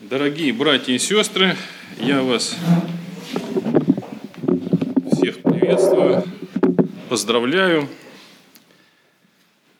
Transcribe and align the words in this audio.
Дорогие 0.00 0.52
братья 0.52 0.92
и 0.92 0.98
сестры, 0.98 1.56
я 1.98 2.20
вас 2.20 2.54
всех 5.10 5.38
приветствую, 5.40 6.22
поздравляю 7.08 7.88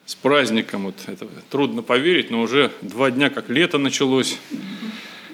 с 0.06 0.14
праздником. 0.14 0.84
Вот 0.86 0.94
это 1.06 1.28
трудно 1.50 1.82
поверить, 1.82 2.30
но 2.30 2.40
уже 2.40 2.72
два 2.80 3.10
дня 3.10 3.28
как 3.28 3.50
лето 3.50 3.76
началось. 3.76 4.38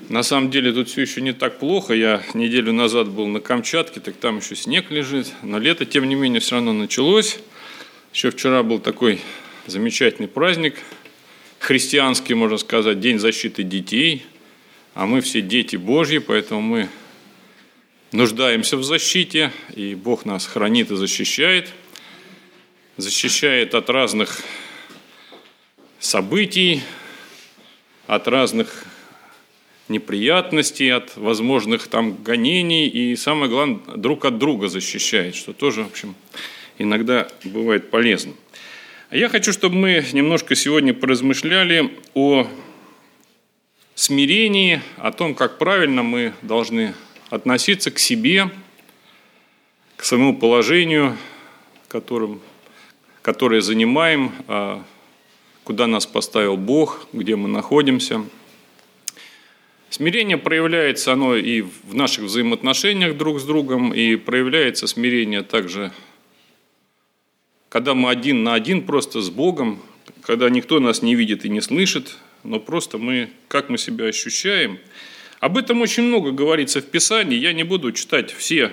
На 0.08 0.24
самом 0.24 0.50
деле 0.50 0.72
тут 0.72 0.88
все 0.88 1.02
еще 1.02 1.20
не 1.20 1.32
так 1.32 1.60
плохо. 1.60 1.94
Я 1.94 2.20
неделю 2.34 2.72
назад 2.72 3.08
был 3.08 3.28
на 3.28 3.38
Камчатке, 3.38 4.00
так 4.00 4.16
там 4.16 4.38
еще 4.38 4.56
снег 4.56 4.90
лежит. 4.90 5.32
Но 5.42 5.60
лето, 5.60 5.84
тем 5.86 6.08
не 6.08 6.16
менее, 6.16 6.40
все 6.40 6.56
равно 6.56 6.72
началось. 6.72 7.38
Еще 8.12 8.32
вчера 8.32 8.64
был 8.64 8.80
такой 8.80 9.20
замечательный 9.68 10.26
праздник, 10.26 10.74
христианский, 11.60 12.34
можно 12.34 12.58
сказать, 12.58 12.98
День 12.98 13.20
защиты 13.20 13.62
детей. 13.62 14.26
А 14.94 15.06
мы 15.06 15.22
все 15.22 15.40
дети 15.40 15.76
Божьи, 15.76 16.18
поэтому 16.18 16.60
мы 16.60 16.88
нуждаемся 18.12 18.76
в 18.76 18.84
защите, 18.84 19.50
и 19.74 19.94
Бог 19.94 20.26
нас 20.26 20.46
хранит 20.46 20.90
и 20.90 20.96
защищает. 20.96 21.70
Защищает 22.98 23.74
от 23.74 23.88
разных 23.88 24.42
событий, 25.98 26.82
от 28.06 28.28
разных 28.28 28.84
неприятностей, 29.88 30.90
от 30.90 31.16
возможных 31.16 31.88
там 31.88 32.22
гонений, 32.22 32.86
и 32.86 33.16
самое 33.16 33.50
главное, 33.50 33.80
друг 33.96 34.26
от 34.26 34.36
друга 34.36 34.68
защищает, 34.68 35.34
что 35.34 35.54
тоже, 35.54 35.84
в 35.84 35.86
общем, 35.86 36.14
иногда 36.76 37.28
бывает 37.44 37.90
полезно. 37.90 38.34
Я 39.10 39.30
хочу, 39.30 39.54
чтобы 39.54 39.76
мы 39.76 40.04
немножко 40.12 40.54
сегодня 40.54 40.92
поразмышляли 40.92 41.90
о 42.12 42.46
смирении, 43.94 44.80
о 44.96 45.12
том, 45.12 45.34
как 45.34 45.58
правильно 45.58 46.02
мы 46.02 46.34
должны 46.42 46.94
относиться 47.30 47.90
к 47.90 47.98
себе, 47.98 48.50
к 49.96 50.04
своему 50.04 50.36
положению, 50.36 51.16
которым, 51.88 52.40
которое 53.22 53.60
занимаем, 53.60 54.32
а, 54.48 54.82
куда 55.64 55.86
нас 55.86 56.06
поставил 56.06 56.56
Бог, 56.56 57.06
где 57.12 57.36
мы 57.36 57.48
находимся. 57.48 58.24
Смирение 59.90 60.38
проявляется 60.38 61.12
оно 61.12 61.36
и 61.36 61.60
в 61.60 61.94
наших 61.94 62.24
взаимоотношениях 62.24 63.16
друг 63.16 63.40
с 63.40 63.44
другом, 63.44 63.92
и 63.92 64.16
проявляется 64.16 64.86
смирение 64.86 65.42
также, 65.42 65.92
когда 67.68 67.94
мы 67.94 68.10
один 68.10 68.42
на 68.42 68.54
один 68.54 68.86
просто 68.86 69.20
с 69.20 69.28
Богом, 69.28 69.82
когда 70.22 70.48
никто 70.48 70.80
нас 70.80 71.02
не 71.02 71.14
видит 71.14 71.44
и 71.44 71.50
не 71.50 71.60
слышит, 71.60 72.16
но 72.44 72.60
просто 72.60 72.98
мы, 72.98 73.30
как 73.48 73.68
мы 73.68 73.78
себя 73.78 74.06
ощущаем. 74.06 74.78
Об 75.40 75.58
этом 75.58 75.80
очень 75.80 76.04
много 76.04 76.30
говорится 76.30 76.80
в 76.80 76.86
Писании, 76.86 77.38
я 77.38 77.52
не 77.52 77.64
буду 77.64 77.92
читать 77.92 78.32
все 78.32 78.72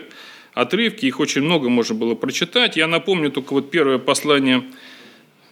отрывки, 0.53 1.05
их 1.05 1.19
очень 1.19 1.41
много 1.41 1.69
можно 1.69 1.95
было 1.95 2.15
прочитать. 2.15 2.75
Я 2.75 2.87
напомню 2.87 3.31
только 3.31 3.53
вот 3.53 3.71
первое 3.71 3.97
послание 3.97 4.63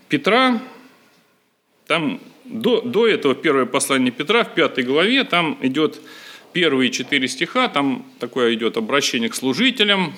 Петра, 0.10 0.62
там 1.86 2.20
до, 2.46 2.82
до 2.82 3.08
этого 3.08 3.36
первое 3.36 3.66
послание 3.66 4.12
Петра 4.12 4.44
в 4.44 4.54
пятой 4.54 4.84
главе, 4.84 5.24
там 5.24 5.58
идет 5.62 6.00
первые 6.54 6.92
четыре 6.92 7.28
стиха, 7.28 7.68
там 7.68 8.06
такое 8.20 8.54
идет 8.54 8.78
обращение 8.78 9.30
к 9.30 9.36
служителям, 9.36 10.14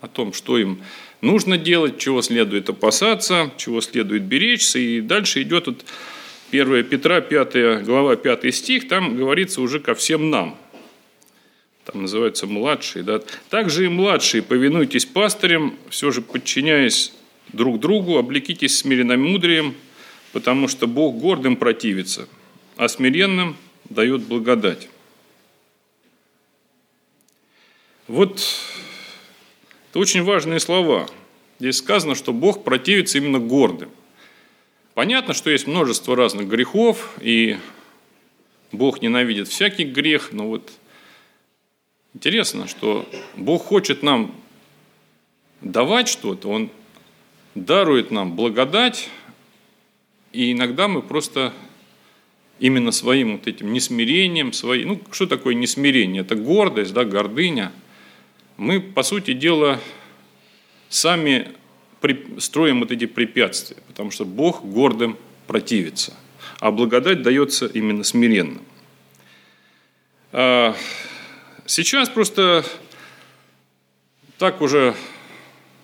о 0.00 0.06
том, 0.06 0.32
что 0.32 0.58
им 0.58 0.80
нужно 1.20 1.58
делать, 1.58 1.98
чего 1.98 2.22
следует 2.22 2.68
опасаться, 2.68 3.50
чего 3.56 3.80
следует 3.80 4.22
беречься. 4.22 4.78
И 4.78 5.00
дальше 5.00 5.42
идет 5.42 5.66
вот 5.66 5.84
1 6.50 6.84
Петра, 6.84 7.20
5 7.20 7.84
глава, 7.84 8.16
5 8.16 8.54
стих, 8.54 8.88
там 8.88 9.16
говорится 9.16 9.60
уже 9.60 9.80
ко 9.80 9.94
всем 9.94 10.30
нам. 10.30 10.56
Там 11.84 12.02
называется 12.02 12.46
младшие. 12.46 13.02
Да? 13.02 13.20
Также 13.50 13.86
и 13.86 13.88
младшие, 13.88 14.42
повинуйтесь 14.42 15.04
пастырям, 15.04 15.76
все 15.90 16.10
же 16.10 16.22
подчиняясь 16.22 17.12
друг 17.52 17.80
другу, 17.80 18.18
облекитесь 18.18 18.78
смиренным 18.78 19.22
мудрием, 19.22 19.74
потому 20.32 20.68
что 20.68 20.86
Бог 20.86 21.16
гордым 21.16 21.56
противится, 21.56 22.28
а 22.76 22.88
смиренным 22.88 23.56
дает 23.88 24.22
благодать. 24.22 24.88
Вот 28.06 28.42
это 29.90 29.98
очень 29.98 30.22
важные 30.22 30.60
слова. 30.60 31.08
Здесь 31.58 31.76
сказано, 31.78 32.14
что 32.14 32.32
Бог 32.32 32.64
противится 32.64 33.18
именно 33.18 33.38
гордым. 33.38 33.90
Понятно, 34.98 35.32
что 35.32 35.48
есть 35.48 35.68
множество 35.68 36.16
разных 36.16 36.48
грехов, 36.48 37.12
и 37.20 37.56
Бог 38.72 39.00
ненавидит 39.00 39.46
всякий 39.46 39.84
грех, 39.84 40.32
но 40.32 40.48
вот 40.48 40.72
интересно, 42.14 42.66
что 42.66 43.08
Бог 43.36 43.62
хочет 43.62 44.02
нам 44.02 44.34
давать 45.60 46.08
что-то, 46.08 46.48
Он 46.48 46.68
дарует 47.54 48.10
нам 48.10 48.34
благодать, 48.34 49.08
и 50.32 50.50
иногда 50.50 50.88
мы 50.88 51.00
просто 51.00 51.52
именно 52.58 52.90
своим 52.90 53.36
вот 53.36 53.46
этим 53.46 53.72
несмирением, 53.72 54.52
свои, 54.52 54.84
ну, 54.84 55.00
что 55.12 55.28
такое 55.28 55.54
несмирение? 55.54 56.22
Это 56.22 56.34
гордость, 56.34 56.92
да, 56.92 57.04
гордыня. 57.04 57.70
Мы, 58.56 58.80
по 58.80 59.04
сути 59.04 59.32
дела, 59.32 59.80
сами 60.88 61.52
строим 62.38 62.80
вот 62.80 62.90
эти 62.90 63.06
препятствия, 63.06 63.76
потому 63.86 64.10
что 64.10 64.24
Бог 64.24 64.64
гордым 64.64 65.16
противится, 65.46 66.14
а 66.60 66.70
благодать 66.70 67.22
дается 67.22 67.66
именно 67.66 68.04
смиренным. 68.04 68.62
А 70.32 70.76
сейчас 71.66 72.08
просто 72.08 72.64
так 74.38 74.60
уже 74.60 74.94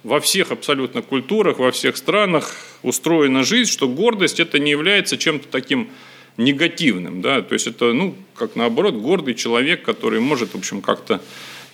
во 0.02 0.20
всех 0.20 0.52
абсолютно 0.52 1.02
культурах, 1.02 1.58
во 1.58 1.72
всех 1.72 1.96
странах 1.96 2.54
устроена 2.82 3.42
жизнь, 3.42 3.70
что 3.70 3.88
гордость 3.88 4.38
это 4.38 4.58
не 4.58 4.70
является 4.70 5.16
чем-то 5.16 5.48
таким 5.48 5.90
негативным, 6.36 7.22
да, 7.22 7.42
то 7.42 7.54
есть 7.54 7.66
это, 7.66 7.92
ну, 7.92 8.16
как 8.34 8.56
наоборот, 8.56 8.94
гордый 8.94 9.34
человек, 9.34 9.82
который 9.82 10.20
может, 10.20 10.52
в 10.52 10.58
общем, 10.58 10.82
как-то 10.82 11.22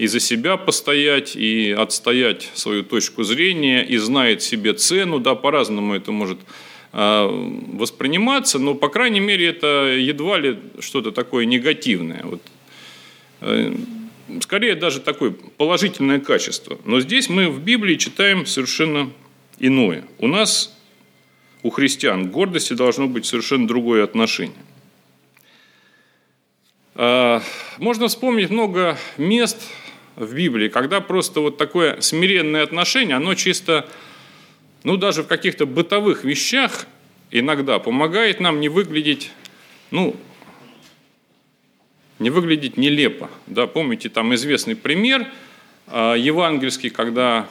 и 0.00 0.06
за 0.06 0.18
себя 0.18 0.56
постоять, 0.56 1.36
и 1.36 1.72
отстоять 1.72 2.50
свою 2.54 2.82
точку 2.84 3.22
зрения, 3.22 3.84
и 3.84 3.98
знает 3.98 4.40
себе 4.40 4.72
цену, 4.72 5.18
да, 5.18 5.34
по-разному 5.34 5.94
это 5.94 6.10
может 6.10 6.38
а, 6.90 7.28
восприниматься, 7.74 8.58
но, 8.58 8.74
по 8.74 8.88
крайней 8.88 9.20
мере, 9.20 9.48
это 9.48 9.94
едва 9.98 10.38
ли 10.38 10.58
что-то 10.78 11.12
такое 11.12 11.44
негативное. 11.44 12.22
Вот. 12.24 12.40
Э, 13.42 13.74
скорее, 14.40 14.74
даже 14.74 15.00
такое 15.00 15.32
положительное 15.58 16.18
качество. 16.18 16.78
Но 16.86 17.00
здесь 17.00 17.28
мы 17.28 17.50
в 17.50 17.60
Библии 17.60 17.96
читаем 17.96 18.46
совершенно 18.46 19.10
иное. 19.58 20.06
У 20.16 20.28
нас, 20.28 20.74
у 21.62 21.68
христиан, 21.68 22.28
к 22.28 22.30
гордости 22.30 22.72
должно 22.72 23.06
быть 23.06 23.26
совершенно 23.26 23.68
другое 23.68 24.02
отношение. 24.02 24.56
А, 26.94 27.42
можно 27.76 28.08
вспомнить 28.08 28.48
много 28.48 28.96
мест 29.18 29.58
в 30.16 30.34
Библии, 30.34 30.68
когда 30.68 31.00
просто 31.00 31.40
вот 31.40 31.56
такое 31.56 32.00
смиренное 32.00 32.62
отношение, 32.62 33.16
оно 33.16 33.34
чисто, 33.34 33.88
ну 34.84 34.96
даже 34.96 35.22
в 35.22 35.26
каких-то 35.26 35.66
бытовых 35.66 36.24
вещах 36.24 36.86
иногда 37.30 37.78
помогает 37.78 38.40
нам 38.40 38.60
не 38.60 38.68
выглядеть, 38.68 39.30
ну, 39.90 40.16
не 42.18 42.30
выглядеть 42.30 42.76
нелепо. 42.76 43.30
Да, 43.46 43.66
помните, 43.66 44.08
там 44.08 44.34
известный 44.34 44.76
пример 44.76 45.26
э, 45.86 46.16
евангельский, 46.18 46.90
когда 46.90 47.48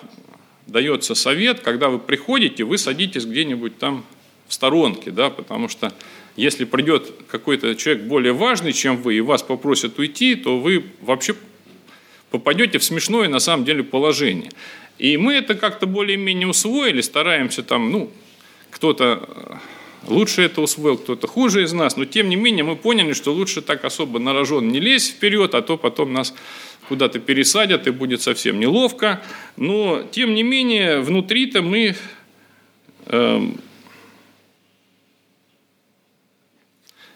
дается 0.68 1.16
совет, 1.16 1.62
когда 1.62 1.90
вы 1.90 2.00
приходите, 2.00 2.64
вы 2.64 2.78
садитесь 2.78 3.25
где-нибудь 3.25 3.78
там 3.80 4.06
в 4.48 4.53
сторонке, 4.53 5.12
да, 5.12 5.30
потому 5.30 5.69
что 5.69 5.94
если 6.36 6.66
придет 6.66 7.12
какой-то 7.28 7.75
человек 7.75 8.03
более 8.03 8.34
важный, 8.34 8.74
чем 8.74 8.98
вы, 8.98 9.16
и 9.16 9.22
вас 9.22 9.44
попросят 9.44 10.00
уйти, 10.00 10.36
то 10.36 10.60
вы 10.60 10.86
вообще 11.01 11.36
попадете 12.30 12.80
в 12.80 12.84
смешное 12.84 13.28
на 13.28 13.40
самом 13.40 13.66
деле 13.66 13.84
положение. 13.84 14.52
И 14.98 15.18
мы 15.18 15.34
это 15.34 15.56
как-то 15.56 15.88
более-менее 15.88 16.48
усвоили, 16.48 17.02
стараемся 17.02 17.64
там, 17.64 17.92
ну, 17.92 18.12
кто-то 18.70 19.28
э, 19.28 19.56
лучше 20.08 20.42
это 20.44 20.62
усвоил, 20.62 20.98
кто-то 20.98 21.28
хуже 21.28 21.64
из 21.64 21.74
нас, 21.74 21.96
но 21.96 22.06
тем 22.06 22.30
не 22.30 22.36
менее 22.36 22.64
мы 22.64 22.76
поняли, 22.76 23.14
что 23.14 23.34
лучше 23.34 23.62
так 23.62 23.86
особо 23.86 24.20
на 24.20 24.34
рожон 24.34 24.70
не 24.70 24.80
лезть 24.80 25.12
вперед, 25.12 25.56
а 25.56 25.62
то 25.62 25.78
потом 25.78 26.14
нас 26.14 26.34
куда-то 26.88 27.20
пересадят 27.20 27.88
и 27.88 27.92
будет 27.92 28.22
совсем 28.22 28.60
неловко. 28.60 29.22
Но 29.56 30.04
тем 30.12 30.34
не 30.34 30.44
менее 30.44 31.00
внутри-то 31.00 31.62
мы 31.62 31.96
э, 33.06 33.42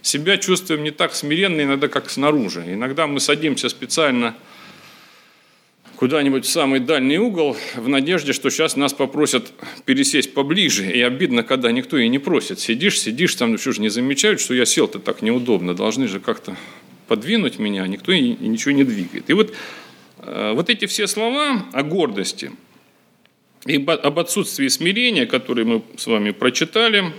себя 0.01 0.37
чувствуем 0.37 0.83
не 0.83 0.91
так 0.91 1.15
смиренно 1.15 1.61
иногда, 1.61 1.87
как 1.87 2.09
снаружи. 2.09 2.63
Иногда 2.67 3.07
мы 3.07 3.19
садимся 3.19 3.67
специально 3.69 4.35
куда-нибудь 6.03 6.43
в 6.43 6.49
самый 6.49 6.81
дальний 6.81 7.17
угол 7.17 7.55
в 7.75 7.87
надежде, 7.87 8.33
что 8.33 8.49
сейчас 8.49 8.75
нас 8.75 8.91
попросят 8.91 9.53
пересесть 9.85 10.33
поближе. 10.33 10.91
И 10.91 11.01
обидно, 11.01 11.43
когда 11.43 11.71
никто 11.71 11.97
и 11.97 12.09
не 12.09 12.19
просит. 12.19 12.59
Сидишь, 12.59 12.99
сидишь, 12.99 13.33
там 13.35 13.57
что 13.57 13.71
же 13.71 13.79
не 13.79 13.87
замечают, 13.87 14.41
что 14.41 14.53
я 14.53 14.65
сел-то 14.65 14.99
так 14.99 15.21
неудобно. 15.21 15.73
Должны 15.73 16.09
же 16.09 16.19
как-то 16.19 16.57
подвинуть 17.07 17.57
меня, 17.57 17.87
никто 17.87 18.11
и 18.11 18.19
ничего 18.21 18.73
не 18.73 18.83
двигает. 18.83 19.29
И 19.29 19.33
вот, 19.33 19.53
э, 20.17 20.51
вот 20.53 20.69
эти 20.69 20.87
все 20.87 21.07
слова 21.07 21.67
о 21.71 21.83
гордости 21.83 22.51
и 23.65 23.75
об 23.75 24.19
отсутствии 24.19 24.67
смирения, 24.67 25.25
которые 25.25 25.63
мы 25.63 25.83
с 25.95 26.05
вами 26.05 26.31
прочитали, 26.31 27.13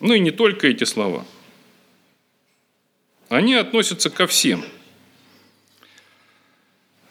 ну 0.00 0.12
и 0.12 0.18
не 0.18 0.32
только 0.32 0.68
эти 0.68 0.84
слова, 0.84 1.24
они 3.30 3.54
относятся 3.54 4.10
ко 4.10 4.26
всем. 4.26 4.66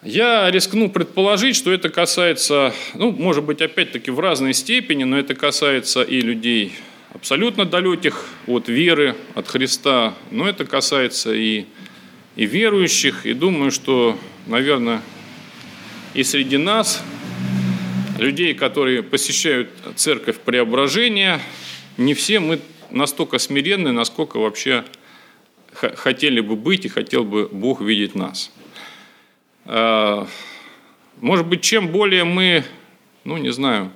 Я 0.06 0.48
рискну 0.52 0.88
предположить, 0.88 1.56
что 1.56 1.72
это 1.72 1.88
касается, 1.88 2.72
ну, 2.94 3.10
может 3.10 3.42
быть, 3.42 3.60
опять-таки 3.60 4.12
в 4.12 4.20
разной 4.20 4.54
степени, 4.54 5.02
но 5.02 5.18
это 5.18 5.34
касается 5.34 6.02
и 6.02 6.20
людей 6.20 6.74
абсолютно 7.12 7.64
далеких 7.64 8.24
от 8.46 8.68
веры, 8.68 9.16
от 9.34 9.48
Христа, 9.48 10.14
но 10.30 10.48
это 10.48 10.64
касается 10.64 11.34
и, 11.34 11.64
и 12.36 12.46
верующих, 12.46 13.26
и 13.26 13.32
думаю, 13.32 13.72
что, 13.72 14.16
наверное, 14.46 15.02
и 16.14 16.22
среди 16.22 16.56
нас, 16.56 17.02
людей, 18.16 18.54
которые 18.54 19.02
посещают 19.02 19.70
церковь 19.96 20.38
преображения, 20.38 21.40
не 21.96 22.14
все 22.14 22.38
мы 22.38 22.60
настолько 22.92 23.40
смиренны, 23.40 23.90
насколько 23.90 24.36
вообще 24.36 24.84
хотели 25.74 26.38
бы 26.38 26.54
быть 26.54 26.84
и 26.84 26.88
хотел 26.88 27.24
бы 27.24 27.48
Бог 27.50 27.80
видеть 27.80 28.14
нас. 28.14 28.52
А, 29.66 30.26
может 31.20 31.46
быть, 31.46 31.62
чем 31.62 31.88
более 31.88 32.24
мы, 32.24 32.64
ну 33.24 33.36
не 33.36 33.50
знаю, 33.50 33.90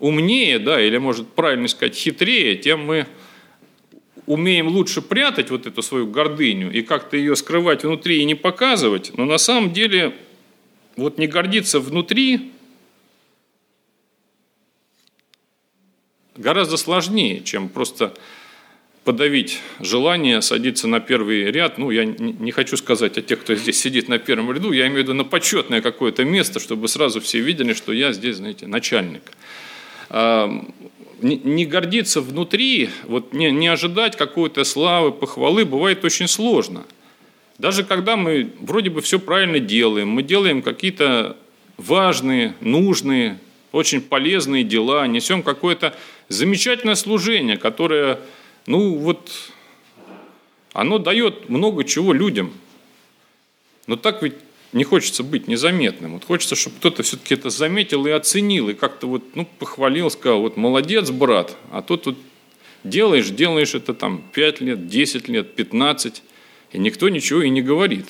умнее, 0.00 0.58
да, 0.58 0.80
или, 0.80 0.98
может, 0.98 1.28
правильно 1.28 1.68
сказать, 1.68 1.94
хитрее, 1.94 2.56
тем 2.56 2.84
мы 2.84 3.06
умеем 4.26 4.66
лучше 4.66 5.00
прятать 5.02 5.50
вот 5.50 5.66
эту 5.66 5.82
свою 5.82 6.08
гордыню 6.08 6.72
и 6.72 6.82
как-то 6.82 7.16
ее 7.16 7.36
скрывать 7.36 7.84
внутри 7.84 8.20
и 8.20 8.24
не 8.24 8.34
показывать, 8.34 9.12
но 9.16 9.24
на 9.24 9.38
самом 9.38 9.72
деле 9.72 10.14
вот 10.96 11.18
не 11.18 11.28
гордиться 11.28 11.78
внутри 11.78 12.52
гораздо 16.36 16.76
сложнее, 16.76 17.42
чем 17.44 17.68
просто 17.68 18.14
подавить 19.06 19.60
желание 19.78 20.42
садиться 20.42 20.88
на 20.88 20.98
первый 20.98 21.44
ряд. 21.52 21.78
Ну, 21.78 21.92
я 21.92 22.04
не 22.04 22.50
хочу 22.50 22.76
сказать 22.76 23.16
о 23.16 23.22
тех, 23.22 23.40
кто 23.40 23.54
здесь 23.54 23.80
сидит 23.80 24.08
на 24.08 24.18
первом 24.18 24.50
ряду, 24.52 24.72
я 24.72 24.88
имею 24.88 24.96
в 24.96 25.02
виду 25.04 25.14
на 25.14 25.24
почетное 25.24 25.80
какое-то 25.80 26.24
место, 26.24 26.58
чтобы 26.58 26.88
сразу 26.88 27.20
все 27.20 27.38
видели, 27.38 27.72
что 27.72 27.92
я 27.92 28.12
здесь, 28.12 28.36
знаете, 28.36 28.66
начальник. 28.66 29.22
А, 30.10 30.50
не 31.22 31.66
гордиться 31.66 32.20
внутри, 32.20 32.90
вот 33.04 33.32
не, 33.32 33.52
не 33.52 33.68
ожидать 33.68 34.16
какой-то 34.16 34.64
славы, 34.64 35.12
похвалы, 35.12 35.64
бывает 35.64 36.04
очень 36.04 36.26
сложно. 36.26 36.84
Даже 37.58 37.84
когда 37.84 38.16
мы 38.16 38.50
вроде 38.60 38.90
бы 38.90 39.00
все 39.00 39.20
правильно 39.20 39.60
делаем, 39.60 40.08
мы 40.08 40.24
делаем 40.24 40.62
какие-то 40.62 41.36
важные, 41.76 42.54
нужные, 42.60 43.38
очень 43.70 44.00
полезные 44.00 44.64
дела, 44.64 45.06
несем 45.06 45.44
какое-то 45.44 45.94
замечательное 46.28 46.96
служение, 46.96 47.56
которое, 47.56 48.18
ну 48.66 48.96
вот, 48.98 49.30
оно 50.72 50.98
дает 50.98 51.48
много 51.48 51.84
чего 51.84 52.12
людям. 52.12 52.52
Но 53.86 53.96
так 53.96 54.22
ведь 54.22 54.34
не 54.72 54.84
хочется 54.84 55.22
быть 55.22 55.48
незаметным. 55.48 56.14
Вот 56.14 56.24
хочется, 56.24 56.54
чтобы 56.54 56.76
кто-то 56.76 57.02
все-таки 57.02 57.34
это 57.34 57.50
заметил 57.50 58.06
и 58.06 58.10
оценил, 58.10 58.68
и 58.68 58.74
как-то 58.74 59.06
вот, 59.06 59.22
ну, 59.34 59.48
похвалил, 59.58 60.10
сказал, 60.10 60.40
вот 60.40 60.56
молодец, 60.56 61.10
брат, 61.10 61.56
а 61.70 61.82
то 61.82 61.96
тут 61.96 62.18
делаешь, 62.84 63.30
делаешь 63.30 63.74
это 63.74 63.94
там 63.94 64.22
5 64.32 64.60
лет, 64.60 64.88
10 64.88 65.28
лет, 65.28 65.54
15, 65.54 66.22
и 66.72 66.78
никто 66.78 67.08
ничего 67.08 67.42
и 67.42 67.48
не 67.48 67.62
говорит. 67.62 68.06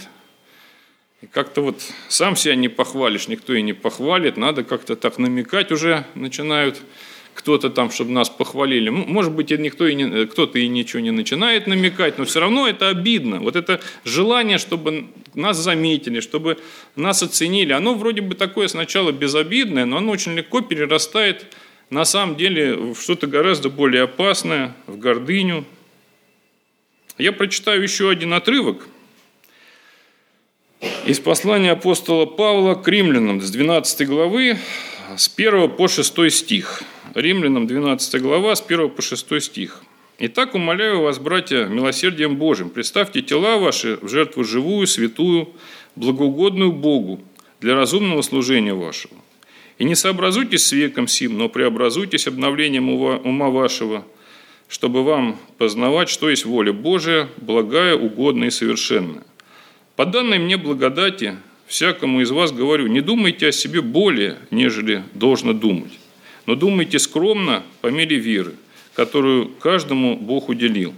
И 1.22 1.26
как-то 1.26 1.60
вот 1.60 1.80
сам 2.08 2.36
себя 2.36 2.56
не 2.56 2.68
похвалишь, 2.68 3.28
никто 3.28 3.54
и 3.54 3.62
не 3.62 3.72
похвалит, 3.72 4.36
надо 4.36 4.64
как-то 4.64 4.96
так 4.96 5.18
намекать 5.18 5.72
уже 5.72 6.04
начинают 6.14 6.82
кто-то 7.36 7.68
там, 7.68 7.90
чтобы 7.90 8.12
нас 8.12 8.30
похвалили. 8.30 8.88
Может 8.88 9.32
быть, 9.32 9.50
никто 9.50 9.86
и 9.86 9.94
не, 9.94 10.26
кто-то 10.26 10.58
и 10.58 10.66
ничего 10.68 11.00
не 11.00 11.10
начинает 11.10 11.66
намекать, 11.66 12.18
но 12.18 12.24
все 12.24 12.40
равно 12.40 12.66
это 12.66 12.88
обидно. 12.88 13.40
Вот 13.40 13.56
это 13.56 13.80
желание, 14.04 14.56
чтобы 14.56 15.08
нас 15.34 15.58
заметили, 15.58 16.20
чтобы 16.20 16.58
нас 16.96 17.22
оценили, 17.22 17.72
оно 17.72 17.94
вроде 17.94 18.22
бы 18.22 18.34
такое 18.34 18.68
сначала 18.68 19.12
безобидное, 19.12 19.84
но 19.84 19.98
оно 19.98 20.12
очень 20.12 20.34
легко 20.34 20.62
перерастает 20.62 21.46
на 21.90 22.04
самом 22.04 22.36
деле 22.36 22.74
в 22.74 22.96
что-то 22.96 23.26
гораздо 23.26 23.68
более 23.68 24.04
опасное, 24.04 24.74
в 24.86 24.98
гордыню. 24.98 25.64
Я 27.18 27.32
прочитаю 27.32 27.82
еще 27.82 28.10
один 28.10 28.32
отрывок 28.32 28.88
из 31.04 31.20
послания 31.20 31.72
апостола 31.72 32.24
Павла 32.24 32.74
к 32.74 32.88
римлянам 32.88 33.40
с 33.42 33.50
12 33.50 34.06
главы, 34.08 34.56
с 35.16 35.30
1 35.36 35.70
по 35.76 35.86
6 35.86 36.32
стих– 36.32 36.82
Римлянам 37.16 37.66
12 37.66 38.20
глава, 38.20 38.54
с 38.54 38.60
1 38.60 38.90
по 38.90 39.00
6 39.00 39.40
стих. 39.40 39.82
«Итак, 40.18 40.54
умоляю 40.54 41.00
вас, 41.00 41.18
братья, 41.18 41.64
милосердием 41.64 42.36
Божьим, 42.36 42.68
представьте 42.68 43.22
тела 43.22 43.56
ваши 43.56 43.98
в 44.02 44.08
жертву 44.10 44.44
живую, 44.44 44.86
святую, 44.86 45.48
благоугодную 45.94 46.72
Богу 46.72 47.22
для 47.62 47.74
разумного 47.74 48.20
служения 48.20 48.74
вашего. 48.74 49.14
И 49.78 49.84
не 49.84 49.94
сообразуйтесь 49.94 50.66
с 50.66 50.72
веком 50.72 51.08
сим, 51.08 51.38
но 51.38 51.48
преобразуйтесь 51.48 52.26
обновлением 52.26 52.90
ума 52.90 53.48
вашего, 53.48 54.04
чтобы 54.68 55.02
вам 55.02 55.38
познавать, 55.56 56.10
что 56.10 56.28
есть 56.28 56.44
воля 56.44 56.74
Божия, 56.74 57.30
благая, 57.38 57.96
угодная 57.96 58.48
и 58.48 58.50
совершенная. 58.50 59.24
По 59.96 60.04
данной 60.04 60.38
мне 60.38 60.58
благодати, 60.58 61.36
всякому 61.66 62.20
из 62.20 62.30
вас 62.30 62.52
говорю, 62.52 62.88
не 62.88 63.00
думайте 63.00 63.48
о 63.48 63.52
себе 63.52 63.80
более, 63.80 64.36
нежели 64.50 65.02
должно 65.14 65.54
думать 65.54 65.92
но 66.46 66.54
думайте 66.54 66.98
скромно 66.98 67.62
по 67.80 67.88
мере 67.88 68.16
веры, 68.16 68.54
которую 68.94 69.48
каждому 69.48 70.16
Бог 70.16 70.48
уделил. 70.48 70.94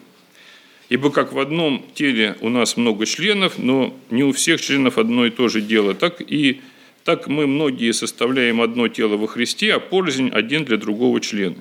Ибо 0.89 1.11
как 1.11 1.33
в 1.33 1.39
одном 1.39 1.85
теле 1.95 2.37
у 2.41 2.49
нас 2.49 2.77
много 2.77 3.05
членов, 3.05 3.59
но 3.59 3.95
не 4.11 4.25
у 4.25 4.33
всех 4.33 4.61
членов 4.61 4.97
одно 4.97 5.27
и 5.27 5.31
то 5.31 5.49
же 5.49 5.61
дело, 5.61 5.95
так 5.95 6.21
и 6.21 6.61
так 7.05 7.27
мы 7.27 7.47
многие 7.47 7.93
составляем 7.93 8.61
одно 8.61 8.89
тело 8.89 9.17
во 9.17 9.27
Христе, 9.27 9.75
а 9.75 9.81
порознь 9.81 10.31
один 10.31 10.65
для 10.65 10.77
другого 10.77 11.21
члена. 11.21 11.56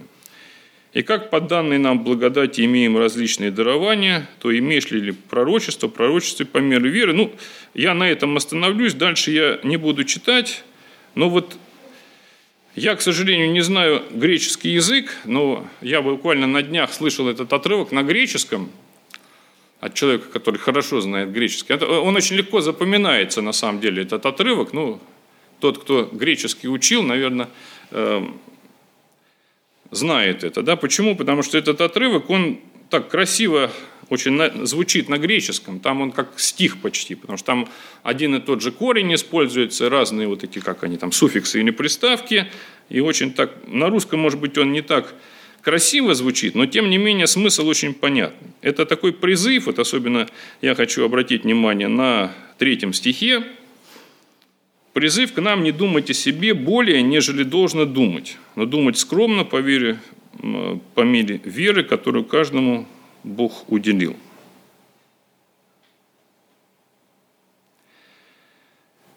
И 0.94 1.04
как 1.04 1.30
по 1.30 1.40
данной 1.40 1.78
нам 1.78 2.04
благодати 2.04 2.62
имеем 2.62 2.98
различные 2.98 3.52
дарования, 3.52 4.30
то 4.40 4.58
имеешь 4.58 4.90
ли 4.90 5.12
пророчество, 5.12 5.90
пророчество 5.90 6.46
по 6.46 6.58
мере 6.58 6.90
веры. 6.90 7.14
Ну, 7.14 7.34
я 7.74 7.94
на 7.94 8.10
этом 8.10 8.36
остановлюсь, 8.36 8.94
дальше 8.94 9.32
я 9.32 9.60
не 9.64 9.78
буду 9.78 10.06
читать, 10.06 10.64
но 11.16 11.30
вот 11.30 11.58
я, 12.78 12.96
к 12.96 13.02
сожалению, 13.02 13.52
не 13.52 13.62
знаю 13.62 14.04
греческий 14.12 14.70
язык, 14.70 15.12
но 15.26 15.68
я 15.82 16.04
буквально 16.04 16.46
на 16.46 16.62
днях 16.62 16.94
слышал 16.94 17.28
этот 17.28 17.52
отрывок 17.52 17.92
на 17.92 18.04
греческом 18.04 18.70
от 19.80 19.96
человека, 19.96 20.30
который 20.30 20.58
хорошо 20.58 21.02
знает 21.02 21.32
греческий. 21.32 21.74
Он 21.74 22.16
очень 22.16 22.36
легко 22.36 22.62
запоминается, 22.62 23.42
на 23.42 23.52
самом 23.52 23.80
деле, 23.80 24.04
этот 24.04 24.28
отрывок. 24.28 24.74
Ну, 24.74 25.00
тот, 25.60 25.80
кто 25.80 26.08
греческий 26.12 26.68
учил, 26.68 27.02
наверное, 27.02 27.50
эм, 27.90 28.40
знает 29.90 30.44
это. 30.44 30.62
Да? 30.62 30.76
Почему? 30.76 31.16
Потому 31.16 31.42
что 31.42 31.58
этот 31.58 31.82
отрывок, 31.82 32.30
он 32.30 32.60
так 32.92 33.10
красиво 33.10 33.72
очень 34.10 34.32
на, 34.32 34.66
звучит 34.66 35.10
на 35.10 35.18
греческом, 35.18 35.80
там 35.80 36.02
он 36.02 36.12
как 36.12 36.40
стих 36.40 36.78
почти, 36.78 37.16
потому 37.16 37.38
что 37.38 37.46
там 37.48 37.70
один 38.04 38.36
и 38.36 38.40
тот 38.40 38.62
же 38.62 38.72
корень 38.72 39.14
используется, 39.14 39.90
разные 39.90 40.28
вот 40.28 40.44
эти, 40.44 40.60
как 40.60 40.84
они 40.84 40.98
там, 40.98 41.12
суффиксы 41.12 41.60
или 41.60 41.72
приставки, 41.72 42.48
и 42.90 43.00
очень 43.00 43.34
так, 43.34 43.52
на 43.68 43.90
русском, 43.90 44.20
может 44.20 44.40
быть, 44.40 44.58
он 44.58 44.72
не 44.72 44.82
так 44.82 45.14
красиво 45.62 46.14
звучит, 46.14 46.56
но 46.56 46.66
тем 46.66 46.90
не 46.90 46.98
менее 46.98 47.28
смысл 47.28 47.68
очень 47.68 47.94
понятный. 47.94 48.52
Это 48.62 48.86
такой 48.86 49.12
призыв, 49.12 49.66
вот 49.66 49.80
особенно 49.80 50.28
я 50.62 50.76
хочу 50.76 51.04
обратить 51.04 51.44
внимание 51.44 51.90
на 51.90 52.34
третьем 52.58 52.94
стихе, 52.94 53.44
призыв 54.94 55.34
к 55.34 55.42
нам 55.42 55.64
не 55.64 55.74
думать 55.74 56.10
о 56.10 56.14
себе 56.14 56.54
более, 56.54 57.02
нежели 57.02 57.44
должно 57.44 57.84
думать, 57.84 58.38
но 58.56 58.66
думать 58.66 58.98
скромно 58.98 59.44
по, 59.44 59.58
вере, 59.58 60.00
по 60.96 61.02
мере 61.02 61.42
веры, 61.44 61.84
которую 61.84 62.24
каждому 62.24 62.88
Бог 63.28 63.70
уделил. 63.70 64.16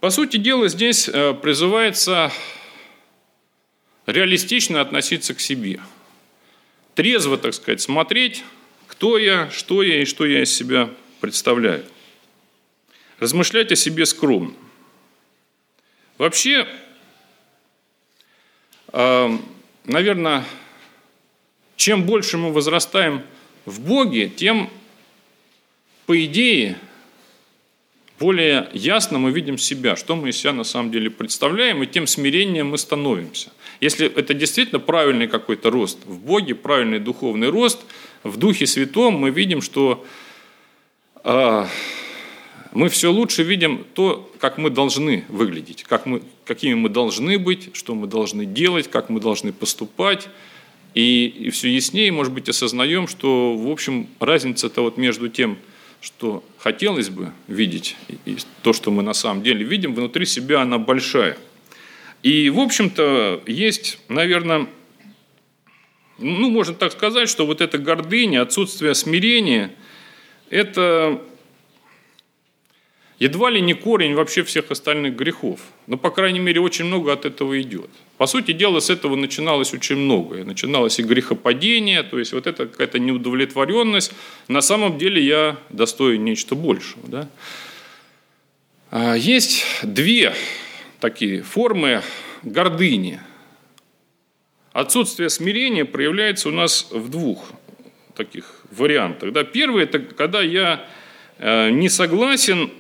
По 0.01 0.11
сути 0.11 0.37
дела, 0.37 0.69
здесь 0.69 1.09
э, 1.09 1.35
призывается 1.35 2.33
реалистично 4.07 4.81
относиться 4.81 5.35
к 5.35 5.41
себе. 5.41 5.81
Трезво, 6.95 7.39
так 7.39 7.55
сказать, 7.55 7.81
смотреть, 7.81 8.43
кто 8.89 9.17
я, 9.17 9.49
что 9.51 9.83
я 9.83 10.03
и 10.03 10.05
что 10.05 10.27
я 10.27 10.43
из 10.43 10.53
себя 10.53 10.91
представляю. 11.21 11.85
Размышлять 13.21 13.71
о 13.71 13.77
себе 13.77 14.07
скромно. 14.07 14.55
Вообще, 16.19 16.67
э, 18.93 19.39
наверное, 19.85 20.45
чем 21.77 22.05
больше 22.05 22.39
мы 22.39 22.53
возрастаем 22.53 23.23
в 23.71 23.81
Боге, 23.81 24.29
тем, 24.29 24.69
по 26.07 26.25
идее, 26.25 26.77
более 28.19 28.69
ясно 28.75 29.19
мы 29.19 29.31
видим 29.31 29.57
себя, 29.57 29.97
что 29.97 30.17
мы 30.17 30.29
из 30.29 30.37
себя 30.37 30.53
на 30.53 30.65
самом 30.65 30.91
деле 30.91 31.09
представляем, 31.09 31.83
и 31.83 31.87
тем 31.87 32.07
смирением 32.07 32.71
мы 32.71 32.79
становимся. 32.79 33.51
Если 33.81 34.07
это 34.07 34.35
действительно 34.35 34.81
правильный 34.81 35.27
какой-то 35.27 35.71
рост 35.71 35.99
в 36.05 36.19
Боге, 36.19 36.55
правильный 36.55 36.99
духовный 36.99 37.49
рост, 37.49 37.81
в 38.23 38.37
Духе 38.37 38.67
Святом 38.67 39.15
мы 39.15 39.31
видим, 39.31 39.63
что 39.63 40.05
э, 41.25 41.67
мы 42.73 42.89
все 42.91 43.11
лучше 43.11 43.43
видим 43.43 43.87
то, 43.95 44.31
как 44.39 44.59
мы 44.59 44.69
должны 44.69 45.25
выглядеть, 45.29 45.85
как 45.85 46.05
мы, 46.05 46.23
какими 46.45 46.75
мы 46.75 46.91
должны 46.91 47.39
быть, 47.39 47.71
что 47.75 47.95
мы 47.95 48.07
должны 48.07 48.45
делать, 48.45 48.91
как 48.91 49.09
мы 49.09 49.21
должны 49.21 49.53
поступать. 49.53 50.29
И, 50.95 51.27
и 51.27 51.51
все 51.51 51.69
яснее, 51.69 52.11
может 52.11 52.33
быть, 52.33 52.49
осознаем, 52.49 53.07
что, 53.07 53.57
в 53.57 53.71
общем, 53.71 54.09
разница-то 54.19 54.83
вот 54.83 54.97
между 54.97 55.29
тем, 55.29 55.59
что 56.01 56.43
хотелось 56.59 57.11
бы 57.11 57.33
видеть, 57.47 57.97
и 58.25 58.37
то, 58.63 58.73
что 58.73 58.91
мы 58.91 59.03
на 59.03 59.13
самом 59.13 59.43
деле 59.43 59.65
видим, 59.65 59.95
внутри 59.95 60.27
себя 60.27 60.63
она 60.63 60.79
большая. 60.79 61.37
И, 62.23 62.51
в 62.51 62.59
общем-то, 62.59 63.43
есть, 63.47 63.99
наверное, 64.09 64.67
ну, 66.19 66.51
можно 66.51 66.75
так 66.75 66.93
сказать, 66.93 67.29
что 67.29 67.47
вот 67.47 67.61
эта 67.61 67.79
гордыня, 67.79 68.43
отсутствие 68.43 68.95
смирения, 68.95 69.73
это 70.51 71.23
едва 73.21 73.51
ли 73.51 73.61
не 73.61 73.75
корень 73.75 74.15
вообще 74.15 74.43
всех 74.43 74.71
остальных 74.71 75.15
грехов. 75.15 75.61
Но, 75.87 75.99
по 75.99 76.11
крайней 76.11 76.41
мере, 76.41 76.61
очень 76.61 76.87
много 76.87 77.13
от 77.13 77.27
этого 77.27 77.61
идет. 77.61 77.91
По 78.17 78.27
сути 78.27 78.53
дела, 78.53 78.81
с 78.81 78.89
этого 78.89 79.15
начиналось 79.15 79.75
очень 79.75 79.97
многое. 79.97 80.43
Начиналось 80.43 80.99
и 80.99 81.03
грехопадение, 81.03 82.03
то 82.03 82.19
есть 82.19 82.33
вот 82.33 82.47
это 82.47 82.67
какая-то 82.67 82.99
неудовлетворенность. 82.99 84.13
На 84.49 84.63
самом 84.63 84.97
деле 84.97 85.23
я 85.23 85.59
достоин 85.69 86.25
нечто 86.25 86.55
большего. 86.55 87.07
Да? 87.09 87.29
А, 88.91 89.15
есть 89.15 89.67
две 89.83 90.33
такие 90.99 91.43
формы 91.43 92.03
гордыни. 92.43 93.21
Отсутствие 94.73 95.29
смирения 95.29 95.85
проявляется 95.85 96.49
у 96.49 96.53
нас 96.53 96.89
в 96.91 97.11
двух 97.11 97.53
таких 98.17 98.47
вариантах. 98.71 99.33
Да? 99.33 99.45
Первый– 99.45 99.85
это 99.85 99.99
когда 99.99 100.41
я 100.41 100.89
э, 101.39 101.71
не 101.71 101.91
согласен 101.91 102.71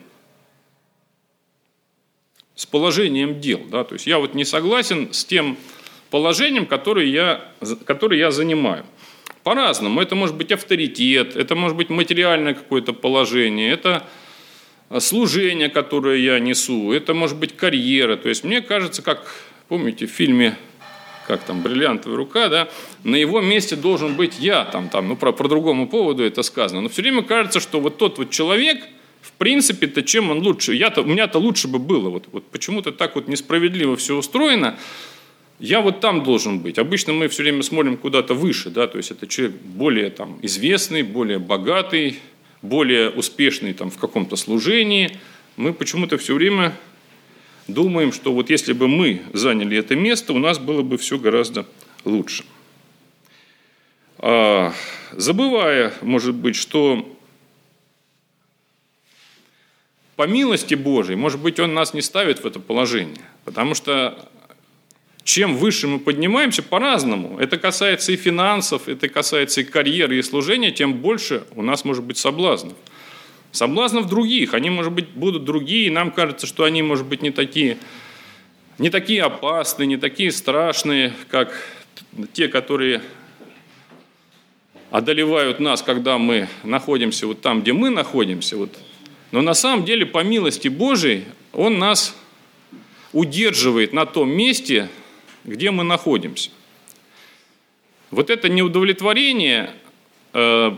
с 2.60 2.66
положением 2.66 3.40
дел. 3.40 3.62
Да? 3.70 3.84
То 3.84 3.94
есть 3.94 4.06
я 4.06 4.18
вот 4.18 4.34
не 4.34 4.44
согласен 4.44 5.14
с 5.14 5.24
тем 5.24 5.56
положением, 6.10 6.66
которое 6.66 7.06
я, 7.06 7.42
которое 7.86 8.18
я 8.18 8.30
занимаю. 8.30 8.84
По-разному. 9.44 9.98
Это 9.98 10.14
может 10.14 10.36
быть 10.36 10.52
авторитет, 10.52 11.36
это 11.36 11.54
может 11.54 11.74
быть 11.78 11.88
материальное 11.88 12.52
какое-то 12.52 12.92
положение, 12.92 13.72
это 13.72 14.06
служение, 14.98 15.70
которое 15.70 16.18
я 16.18 16.38
несу, 16.38 16.92
это 16.92 17.14
может 17.14 17.38
быть 17.38 17.56
карьера. 17.56 18.16
То 18.16 18.28
есть 18.28 18.44
мне 18.44 18.60
кажется, 18.60 19.00
как, 19.00 19.24
помните, 19.68 20.04
в 20.04 20.10
фильме 20.10 20.58
как 21.26 21.42
там, 21.44 21.62
бриллиантовая 21.62 22.18
рука, 22.18 22.48
да, 22.48 22.68
на 23.04 23.16
его 23.16 23.40
месте 23.40 23.74
должен 23.74 24.16
быть 24.16 24.38
я, 24.38 24.66
там, 24.66 24.90
там, 24.90 25.08
ну, 25.08 25.16
про, 25.16 25.32
про 25.32 25.48
другому 25.48 25.88
поводу 25.88 26.24
это 26.24 26.42
сказано. 26.42 26.82
Но 26.82 26.90
все 26.90 27.00
время 27.00 27.22
кажется, 27.22 27.58
что 27.58 27.80
вот 27.80 27.96
тот 27.96 28.18
вот 28.18 28.28
человек– 28.28 28.84
принципе-то 29.40 30.02
чем 30.02 30.30
он 30.30 30.40
лучше? 30.40 30.74
Я-то, 30.74 31.00
у 31.00 31.06
меня-то 31.06 31.38
лучше 31.38 31.66
бы 31.66 31.78
было. 31.78 32.10
Вот, 32.10 32.28
вот 32.30 32.44
почему-то 32.50 32.92
так 32.92 33.14
вот 33.14 33.26
несправедливо 33.26 33.96
все 33.96 34.14
устроено. 34.16 34.78
Я 35.58 35.80
вот 35.80 36.00
там 36.00 36.22
должен 36.22 36.60
быть. 36.60 36.78
Обычно 36.78 37.14
мы 37.14 37.26
все 37.28 37.42
время 37.42 37.62
смотрим 37.62 37.96
куда-то 37.96 38.34
выше, 38.34 38.68
да, 38.68 38.86
то 38.86 38.98
есть 38.98 39.10
это 39.10 39.26
человек 39.26 39.56
более 39.56 40.10
там, 40.10 40.38
известный, 40.42 41.02
более 41.02 41.38
богатый, 41.38 42.18
более 42.60 43.08
успешный 43.08 43.72
там, 43.72 43.90
в 43.90 43.96
каком-то 43.96 44.36
служении. 44.36 45.18
Мы 45.56 45.72
почему-то 45.72 46.18
все 46.18 46.34
время 46.34 46.74
думаем, 47.66 48.12
что 48.12 48.34
вот 48.34 48.50
если 48.50 48.74
бы 48.74 48.88
мы 48.88 49.22
заняли 49.32 49.78
это 49.78 49.96
место, 49.96 50.34
у 50.34 50.38
нас 50.38 50.58
было 50.58 50.82
бы 50.82 50.98
все 50.98 51.18
гораздо 51.18 51.66
лучше. 52.04 52.44
А, 54.18 54.74
забывая, 55.12 55.94
может 56.02 56.34
быть, 56.34 56.56
что 56.56 57.16
по 60.20 60.26
милости 60.26 60.74
Божией, 60.74 61.16
может 61.16 61.40
быть, 61.40 61.58
Он 61.60 61.72
нас 61.72 61.94
не 61.94 62.02
ставит 62.02 62.44
в 62.44 62.46
это 62.46 62.60
положение. 62.60 63.24
Потому 63.46 63.74
что 63.74 64.28
чем 65.24 65.56
выше 65.56 65.88
мы 65.88 65.98
поднимаемся, 65.98 66.62
по-разному. 66.62 67.38
Это 67.38 67.56
касается 67.56 68.12
и 68.12 68.16
финансов, 68.16 68.86
это 68.86 69.08
касается 69.08 69.62
и 69.62 69.64
карьеры, 69.64 70.18
и 70.18 70.22
служения, 70.22 70.72
тем 70.72 70.92
больше 70.92 71.44
у 71.54 71.62
нас 71.62 71.86
может 71.86 72.04
быть 72.04 72.18
соблазнов. 72.18 72.74
Соблазнов 73.50 74.10
других, 74.10 74.52
они, 74.52 74.68
может 74.68 74.92
быть, 74.92 75.08
будут 75.08 75.46
другие, 75.46 75.86
и 75.86 75.90
нам 75.90 76.10
кажется, 76.10 76.46
что 76.46 76.64
они, 76.64 76.82
может 76.82 77.06
быть, 77.06 77.22
не 77.22 77.30
такие, 77.30 77.78
не 78.76 78.90
такие 78.90 79.22
опасные, 79.22 79.86
не 79.86 79.96
такие 79.96 80.32
страшные, 80.32 81.14
как 81.30 81.66
те, 82.34 82.48
которые 82.48 83.00
одолевают 84.90 85.60
нас, 85.60 85.80
когда 85.80 86.18
мы 86.18 86.46
находимся 86.62 87.26
вот 87.26 87.40
там, 87.40 87.62
где 87.62 87.72
мы 87.72 87.88
находимся, 87.88 88.58
вот 88.58 88.76
но 89.32 89.42
на 89.42 89.54
самом 89.54 89.84
деле, 89.84 90.06
по 90.06 90.22
милости 90.22 90.68
Божией, 90.68 91.24
Он 91.52 91.78
нас 91.78 92.16
удерживает 93.12 93.92
на 93.92 94.06
том 94.06 94.30
месте, 94.30 94.88
где 95.44 95.70
мы 95.70 95.84
находимся. 95.84 96.50
Вот 98.10 98.30
это 98.30 98.48
неудовлетворение 98.48 99.70
э, 100.32 100.72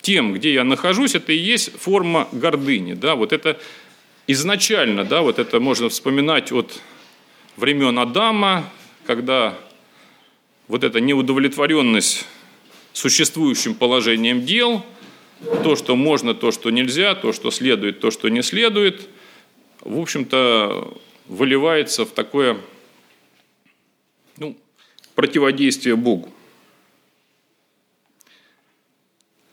тем, 0.00 0.32
где 0.32 0.54
я 0.54 0.64
нахожусь, 0.64 1.14
это 1.14 1.32
и 1.32 1.36
есть 1.36 1.78
форма 1.78 2.28
гордыни. 2.32 2.94
Да? 2.94 3.14
Вот 3.14 3.32
это 3.32 3.60
изначально, 4.26 5.04
да, 5.04 5.20
вот 5.20 5.38
это 5.38 5.60
можно 5.60 5.88
вспоминать 5.88 6.52
от 6.52 6.80
времен 7.56 7.98
Адама, 7.98 8.70
когда 9.04 9.58
вот 10.68 10.82
эта 10.82 11.00
неудовлетворенность 11.00 12.26
существующим 12.94 13.74
положением 13.74 14.46
дел– 14.46 14.84
то, 15.40 15.76
что 15.76 15.96
можно, 15.96 16.34
то, 16.34 16.50
что 16.50 16.70
нельзя, 16.70 17.14
то, 17.14 17.32
что 17.32 17.50
следует, 17.50 18.00
то, 18.00 18.10
что 18.10 18.28
не 18.28 18.42
следует, 18.42 19.08
в 19.80 20.00
общем-то, 20.00 20.96
выливается 21.26 22.04
в 22.04 22.10
такое 22.10 22.56
ну, 24.38 24.56
противодействие 25.14 25.96
Богу. 25.96 26.30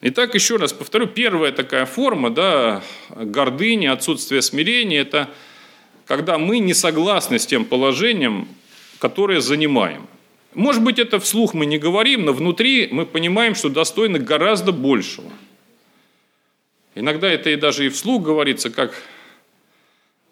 Итак, 0.01 0.35
еще 0.35 0.57
раз 0.57 0.73
повторю, 0.73 1.07
первая 1.07 1.51
такая 1.51 1.85
форма 1.85 2.29
да, 2.29 2.83
гордыни, 3.09 3.85
отсутствие 3.85 4.41
смирения– 4.41 4.99
это 5.01 5.29
когда 6.05 6.37
мы 6.37 6.59
не 6.59 6.73
согласны 6.73 7.39
с 7.39 7.45
тем 7.45 7.63
положением, 7.63 8.49
которое 8.99 9.39
занимаем. 9.39 10.05
Может 10.53 10.83
быть, 10.83 10.99
это 10.99 11.19
вслух 11.19 11.53
мы 11.53 11.65
не 11.65 11.77
говорим, 11.77 12.25
но 12.25 12.33
внутри 12.33 12.89
мы 12.91 13.05
понимаем, 13.05 13.55
что 13.55 13.69
достойны 13.69 14.19
гораздо 14.19 14.71
большего– 14.71 15.31
Иногда 16.95 17.29
это 17.29 17.49
и 17.49 17.55
даже 17.55 17.85
и 17.85 17.89
вслух 17.89 18.23
говорится, 18.23 18.69
как, 18.69 18.93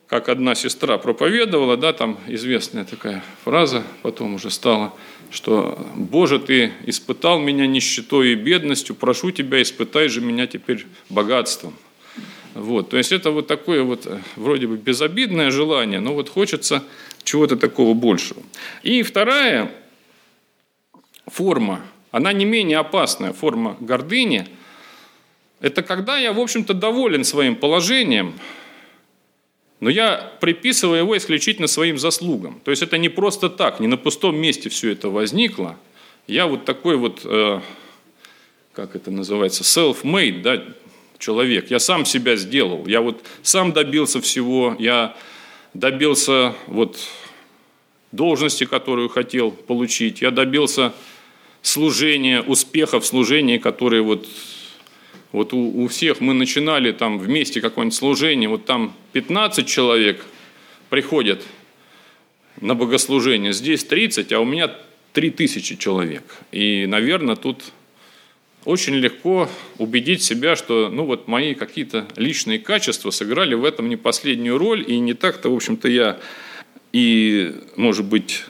как 0.08 0.30
одна 0.30 0.54
сестра 0.54 0.98
проповедовала, 0.98 1.76
да, 1.76 1.92
там 1.92 2.20
известная 2.28 2.86
такая 2.86 3.24
фраза, 3.44 3.84
потом 4.04 4.36
уже 4.36 4.52
стала, 4.52 4.94
что 5.32 5.80
«Боже, 5.96 6.40
Ты 6.40 6.72
испытал 6.86 7.40
меня 7.40 7.66
нищетой 7.66 8.34
и 8.34 8.36
бедностью, 8.36 8.96
прошу 8.96 9.32
Тебя, 9.32 9.62
испытай 9.62 10.08
же 10.08 10.22
меня 10.22 10.46
теперь 10.46 10.86
богатством». 11.10 11.74
Вот, 12.54 12.90
то 12.90 12.98
есть 12.98 13.14
это 13.14 13.32
вот 13.32 13.48
такое 13.48 13.82
вот 13.82 14.06
э, 14.06 14.20
вроде 14.36 14.68
бы 14.68 14.76
безобидное 14.76 15.52
желание, 15.52 16.02
но 16.02 16.14
вот 16.14 16.28
хочется 16.28 16.84
чего-то 17.24 17.56
такого 17.56 17.94
большего. 17.94 18.44
И 18.84 19.04
вторая 19.04 19.72
форма, 21.28 21.80
она 22.12 22.34
не 22.34 22.44
менее 22.44 22.80
опасная, 22.80 23.32
форма 23.34 23.78
гордыни– 23.80 24.48
это 25.62 25.84
когда 25.84 26.18
я, 26.18 26.34
в 26.34 26.40
общем-то, 26.40 26.74
доволен 26.74 27.24
своим 27.24 27.56
положением, 27.56 28.34
но 29.80 29.90
я 29.90 30.32
приписываю 30.42 31.00
его 31.00 31.18
исключительно 31.18 31.68
своим 31.68 31.98
заслугам. 31.98 32.60
То 32.64 32.72
есть 32.72 32.84
это 32.84 32.98
не 32.98 33.10
просто 33.10 33.50
так, 33.50 33.80
не 33.80 33.88
на 33.88 33.98
пустом 33.98 34.36
месте 34.36 34.70
все 34.70 34.92
это 34.92 35.10
возникло. 35.10 35.78
Я 36.28 36.48
вот 36.48 36.66
такой 36.66 36.98
вот, 36.98 37.22
э, 37.24 37.62
как 38.74 38.96
это 38.96 39.12
называется, 39.12 39.64
self-made 39.64 40.42
да, 40.42 40.64
человек. 41.18 41.72
Я 41.72 41.80
сам 41.80 42.06
себя 42.06 42.36
сделал. 42.36 42.86
Я 42.86 43.02
вот 43.02 43.24
сам 43.42 43.74
добился 43.74 44.22
всего. 44.22 44.76
Я 44.78 45.16
добился 45.74 46.54
вот 46.68 47.00
должности, 48.12 48.66
которую 48.66 49.10
хотел 49.10 49.52
получить. 49.52 50.22
Я 50.22 50.32
добился 50.32 50.94
служения, 51.62 52.42
успеха 52.42 53.00
в 53.00 53.06
служении, 53.06 53.58
которые 53.58 54.02
вот 54.02 54.28
вот 55.32 55.54
у, 55.54 55.84
у 55.84 55.88
всех 55.88 56.20
мы 56.20 56.34
начинали 56.34 56.92
там 56.92 57.20
вместе 57.20 57.62
какое-нибудь 57.62 57.96
служение, 57.96 58.50
вот 58.50 58.66
там 58.66 58.94
15 59.14 59.68
человек 59.68 60.26
приходят 60.90 61.44
на 62.60 62.76
богослужение, 62.76 63.54
здесь 63.54 63.84
30, 63.84 64.32
а 64.34 64.40
у 64.40 64.46
меня 64.46 64.72
3000 65.14 65.78
человек. 65.78 66.24
И, 66.52 66.86
наверное, 66.86 67.36
тут 67.36 67.64
очень 68.66 68.96
легко 68.96 69.50
убедить 69.78 70.22
себя, 70.22 70.56
что 70.56 70.90
ну 70.90 71.06
вот 71.06 71.28
мои 71.28 71.56
какие-то 71.56 72.08
личные 72.16 72.60
качества 72.60 73.10
сыграли 73.10 73.56
в 73.56 73.66
этом 73.66 73.90
не 73.90 73.96
последнюю 73.96 74.58
роль, 74.58 74.84
и 74.86 75.00
не 75.00 75.14
так-то, 75.14 75.50
в 75.50 75.56
общем-то, 75.56 75.88
я 75.88 76.20
и, 76.94 77.56
может 77.78 78.06
быть, 78.06 78.44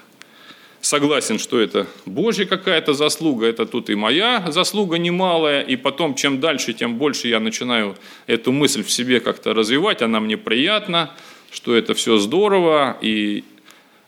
согласен, 0.82 1.40
что 1.40 1.60
это 1.60 1.88
Божья 2.06 2.46
какая-то 2.46 2.94
заслуга, 2.94 3.46
это 3.46 3.66
тут 3.66 3.90
и 3.90 3.96
моя 3.96 4.46
заслуга 4.50 4.98
немалая, 4.98 5.62
и 5.62 5.76
потом, 5.76 6.16
чем 6.16 6.40
дальше, 6.40 6.74
тем 6.74 6.98
больше 6.98 7.28
я 7.28 7.40
начинаю 7.40 7.96
эту 8.28 8.52
мысль 8.52 8.84
в 8.84 8.92
себе 8.92 9.20
как-то 9.20 9.54
развивать, 9.54 10.02
она 10.02 10.20
мне 10.20 10.38
приятна, 10.38 11.12
что 11.52 11.76
это 11.76 11.94
все 11.94 12.18
здорово, 12.18 12.98
и 13.02 13.44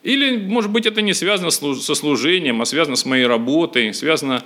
или, 0.01 0.35
может 0.35 0.69
быть, 0.69 0.85
это 0.85 1.01
не 1.01 1.13
связано 1.13 1.49
со 1.49 1.95
служением, 1.95 2.61
а 2.61 2.65
связано 2.65 2.97
с 2.97 3.05
моей 3.05 3.25
работой, 3.25 3.93
связано 3.93 4.43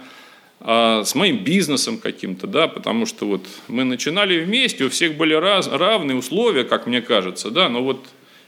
а, 0.59 1.03
с 1.03 1.15
моим 1.15 1.43
бизнесом 1.43 1.97
каким-то, 1.97 2.45
да, 2.45 2.67
потому 2.67 3.07
что 3.07 3.25
вот 3.25 3.45
мы 3.67 3.83
начинали 3.83 4.39
вместе, 4.39 4.85
у 4.85 4.89
всех 4.89 5.15
были 5.15 5.33
раз, 5.33 5.67
равные 5.67 6.15
условия, 6.15 6.63
как 6.63 6.85
мне 6.85 7.01
кажется, 7.01 7.49
да, 7.49 7.69
но 7.69 7.83
вот 7.83 8.05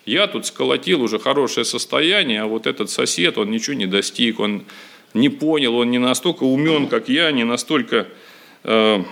я 0.09 0.27
тут 0.27 0.47
сколотил 0.47 1.03
уже 1.03 1.19
хорошее 1.19 1.65
состояние, 1.65 2.41
а 2.41 2.47
вот 2.47 2.65
этот 2.65 2.89
сосед, 2.89 3.37
он 3.37 3.51
ничего 3.51 3.75
не 3.75 3.85
достиг, 3.85 4.39
он 4.39 4.65
не 5.13 5.29
понял, 5.29 5.75
он 5.75 5.91
не 5.91 5.99
настолько 5.99 6.43
умен, 6.43 6.87
как 6.87 7.09
я, 7.09 7.31
не 7.31 7.43
настолько 7.43 8.07
э, 8.63 9.03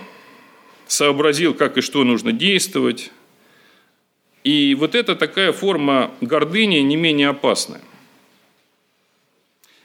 сообразил, 0.88 1.54
как 1.54 1.78
и 1.78 1.82
что 1.82 2.02
нужно 2.02 2.32
действовать. 2.32 3.12
И 4.42 4.74
вот 4.74 4.94
это 4.94 5.14
такая 5.14 5.52
форма 5.52 6.10
гордыни 6.20 6.78
не 6.78 6.96
менее 6.96 7.28
опасная. 7.28 7.82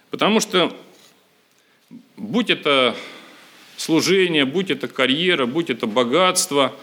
Потому 0.09 0.39
что 0.39 0.75
будь 2.17 2.49
это 2.49 2.95
служение, 3.77 4.45
будь 4.45 4.71
это 4.71 4.87
карьера, 4.87 5.45
будь 5.45 5.69
это 5.69 5.85
богатство, 5.85 6.73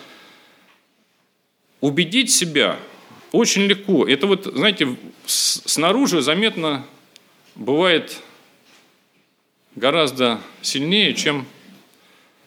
убедить 1.80 2.30
себя– 2.30 2.78
очень 3.32 3.62
легко. 3.62 4.06
Это 4.06 4.26
вот, 4.26 4.44
знаете, 4.44 4.96
снаружи 5.26 6.20
заметно 6.20 6.86
бывает 7.54 8.18
гораздо 9.76 10.40
сильнее, 10.62 11.14
чем 11.14 11.46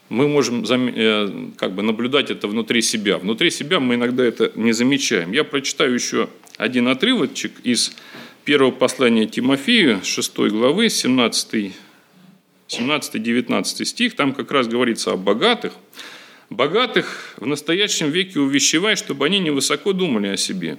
мы 0.09 0.27
можем 0.27 0.63
э, 0.63 1.51
как 1.57 1.73
бы 1.73 1.81
наблюдать 1.81 2.29
это 2.29 2.47
внутри 2.47 2.81
себя. 2.81 3.17
Внутри 3.17 3.49
себя 3.49 3.79
мы 3.79 3.95
иногда 3.95 4.23
это 4.23 4.51
не 4.55 4.71
замечаем. 4.73 5.31
Я 5.31 5.43
прочитаю 5.43 5.93
еще 5.93 6.29
один 6.57 6.87
отрывочек 6.87 7.53
из 7.63 7.95
первого 8.43 8.71
послания 8.71 9.25
Тимофею, 9.25 10.01
6 10.03 10.37
главы, 10.37 10.89
17 10.89 11.73
17-19 12.67 13.85
стих, 13.85 14.15
там 14.15 14.33
как 14.33 14.51
раз 14.51 14.67
говорится 14.67 15.11
о 15.11 15.17
богатых. 15.17 15.73
Богатых 16.49 17.35
в 17.37 17.45
настоящем 17.45 18.09
веке 18.09 18.39
увещевай, 18.39 18.95
чтобы 18.95 19.25
они 19.25 19.39
невысоко 19.39 19.93
думали 19.93 20.27
о 20.27 20.37
себе 20.37 20.77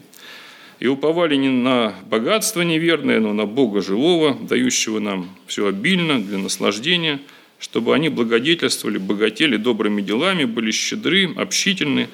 и 0.80 0.86
уповали 0.86 1.36
не 1.36 1.48
на 1.48 1.94
богатство 2.06 2.62
неверное, 2.62 3.20
но 3.20 3.32
на 3.32 3.46
Бога 3.46 3.80
живого, 3.80 4.34
дающего 4.34 4.98
нам 4.98 5.34
все 5.46 5.66
обильно 5.66 6.22
для 6.22 6.38
наслаждения, 6.38 7.20
чтобы 7.58 7.94
они 7.94 8.08
благодетельствовали, 8.08 8.98
богатели 8.98 9.56
добрыми 9.56 10.02
делами, 10.02 10.44
были 10.44 10.70
щедры, 10.70 11.32
общительны, 11.34 12.08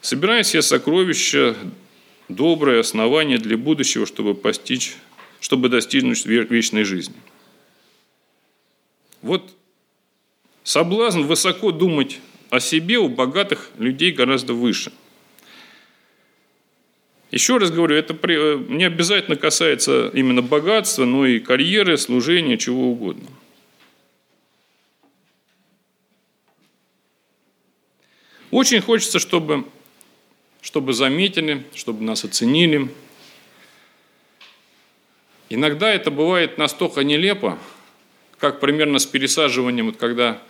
собирая 0.00 0.42
себе 0.44 0.62
сокровища, 0.62 1.56
доброе 2.28 2.80
основание 2.80 3.38
для 3.38 3.56
будущего, 3.56 4.06
чтобы 4.06 4.34
постичь, 4.34 4.94
чтобы 5.40 5.68
достигнуть 5.68 6.24
вечной 6.26 6.84
жизни. 6.84 7.16
Вот 9.22 9.50
соблазн 10.62 11.22
высоко 11.22 11.72
думать 11.72 12.20
о 12.50 12.60
себе 12.60 12.98
у 12.98 13.08
богатых 13.08 13.70
людей 13.78 14.12
гораздо 14.12 14.54
выше. 14.54 14.92
Еще 17.30 17.58
раз 17.58 17.70
говорю, 17.70 17.94
это 17.94 18.12
не 18.68 18.84
обязательно 18.84 19.36
касается 19.36 20.08
именно 20.08 20.42
богатства, 20.42 21.04
но 21.04 21.26
и 21.26 21.38
карьеры, 21.38 21.96
служения, 21.96 22.58
чего 22.58 22.90
угодно. 22.90 23.28
Очень 28.50 28.80
хочется, 28.80 29.20
чтобы, 29.20 29.64
чтобы 30.60 30.92
заметили, 30.92 31.64
чтобы 31.76 32.02
нас 32.02 32.24
оценили. 32.24 32.88
Иногда 35.48 35.88
это 35.92 36.10
бывает 36.10 36.58
настолько 36.58 37.04
нелепо, 37.04 37.60
как 38.38 38.58
примерно 38.58 38.98
с 38.98 39.06
пересаживанием, 39.06 39.86
вот 39.86 39.98
когда 39.98 40.42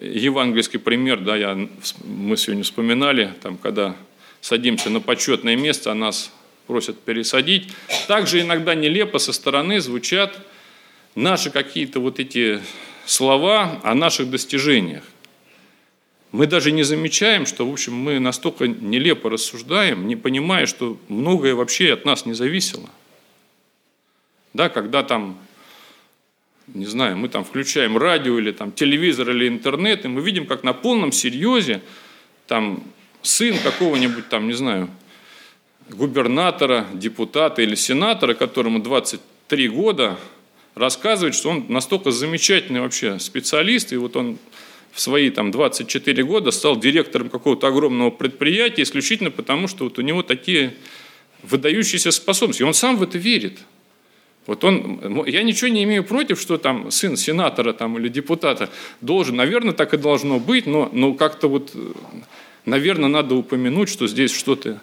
евангельский 0.00 0.78
пример, 0.78 1.20
да, 1.20 1.36
я, 1.36 1.68
мы 2.04 2.36
сегодня 2.36 2.64
вспоминали, 2.64 3.32
там, 3.42 3.56
когда 3.56 3.96
садимся 4.40 4.90
на 4.90 5.00
почетное 5.00 5.56
место, 5.56 5.92
а 5.92 5.94
нас 5.94 6.30
просят 6.66 6.98
пересадить. 7.00 7.72
Также 8.08 8.40
иногда 8.40 8.74
нелепо 8.74 9.18
со 9.18 9.32
стороны 9.32 9.80
звучат 9.80 10.38
наши 11.14 11.50
какие-то 11.50 12.00
вот 12.00 12.18
эти 12.18 12.60
слова 13.06 13.80
о 13.82 13.94
наших 13.94 14.30
достижениях. 14.30 15.04
Мы 16.32 16.46
даже 16.46 16.72
не 16.72 16.82
замечаем, 16.82 17.46
что, 17.46 17.68
в 17.68 17.72
общем, 17.72 17.94
мы 17.94 18.18
настолько 18.18 18.66
нелепо 18.66 19.30
рассуждаем, 19.30 20.08
не 20.08 20.16
понимая, 20.16 20.66
что 20.66 20.98
многое 21.08 21.54
вообще 21.54 21.92
от 21.92 22.04
нас 22.04 22.26
не 22.26 22.32
зависело. 22.32 22.90
Да, 24.52 24.68
когда 24.68 25.02
там 25.04 25.38
не 26.68 26.86
знаю, 26.86 27.16
мы 27.16 27.28
там 27.28 27.44
включаем 27.44 27.98
радио 27.98 28.38
или 28.38 28.52
там 28.52 28.72
телевизор 28.72 29.30
или 29.30 29.48
интернет, 29.48 30.04
и 30.04 30.08
мы 30.08 30.22
видим, 30.22 30.46
как 30.46 30.62
на 30.62 30.72
полном 30.72 31.12
серьезе 31.12 31.82
там 32.46 32.82
сын 33.22 33.56
какого-нибудь 33.58 34.28
там, 34.28 34.46
не 34.46 34.54
знаю, 34.54 34.88
губернатора, 35.90 36.86
депутата 36.94 37.60
или 37.60 37.74
сенатора, 37.74 38.34
которому 38.34 38.78
23 38.78 39.68
года, 39.68 40.18
рассказывает, 40.74 41.34
что 41.34 41.50
он 41.50 41.66
настолько 41.68 42.10
замечательный 42.10 42.80
вообще 42.80 43.18
специалист, 43.18 43.92
и 43.92 43.96
вот 43.96 44.16
он 44.16 44.38
в 44.92 45.00
свои 45.00 45.30
там 45.30 45.50
24 45.50 46.24
года 46.24 46.50
стал 46.50 46.78
директором 46.78 47.28
какого-то 47.28 47.66
огромного 47.66 48.10
предприятия 48.10 48.82
исключительно 48.82 49.30
потому, 49.30 49.68
что 49.68 49.84
вот 49.84 49.98
у 49.98 50.02
него 50.02 50.22
такие 50.22 50.74
выдающиеся 51.42 52.10
способности. 52.10 52.62
И 52.62 52.64
он 52.64 52.74
сам 52.74 52.96
в 52.96 53.02
это 53.02 53.18
верит– 53.18 53.58
вот 54.46 54.62
он, 54.62 55.24
я 55.26 55.42
ничего 55.42 55.68
не 55.68 55.84
имею 55.84 56.04
против, 56.04 56.40
что 56.40 56.58
там 56.58 56.90
сын 56.90 57.16
сенатора 57.16 57.72
там, 57.72 57.98
или 57.98 58.08
депутата 58.08 58.68
должен, 59.00 59.36
наверное, 59.36 59.72
так 59.72 59.94
и 59.94 59.96
должно 59.96 60.38
быть, 60.38 60.66
но, 60.66 60.90
но 60.92 61.14
как-то 61.14 61.48
вот, 61.48 61.74
наверное, 62.66 63.08
надо 63.08 63.34
упомянуть, 63.34 63.88
что 63.88 64.06
здесь 64.06 64.36
что-то 64.36 64.80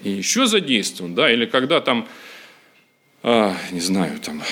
еще 0.00 0.46
задействовано, 0.46 1.14
да, 1.14 1.32
или 1.32 1.46
когда 1.46 1.80
там, 1.80 2.08
а, 3.22 3.56
не 3.70 3.80
знаю, 3.80 4.18
там, 4.18 4.42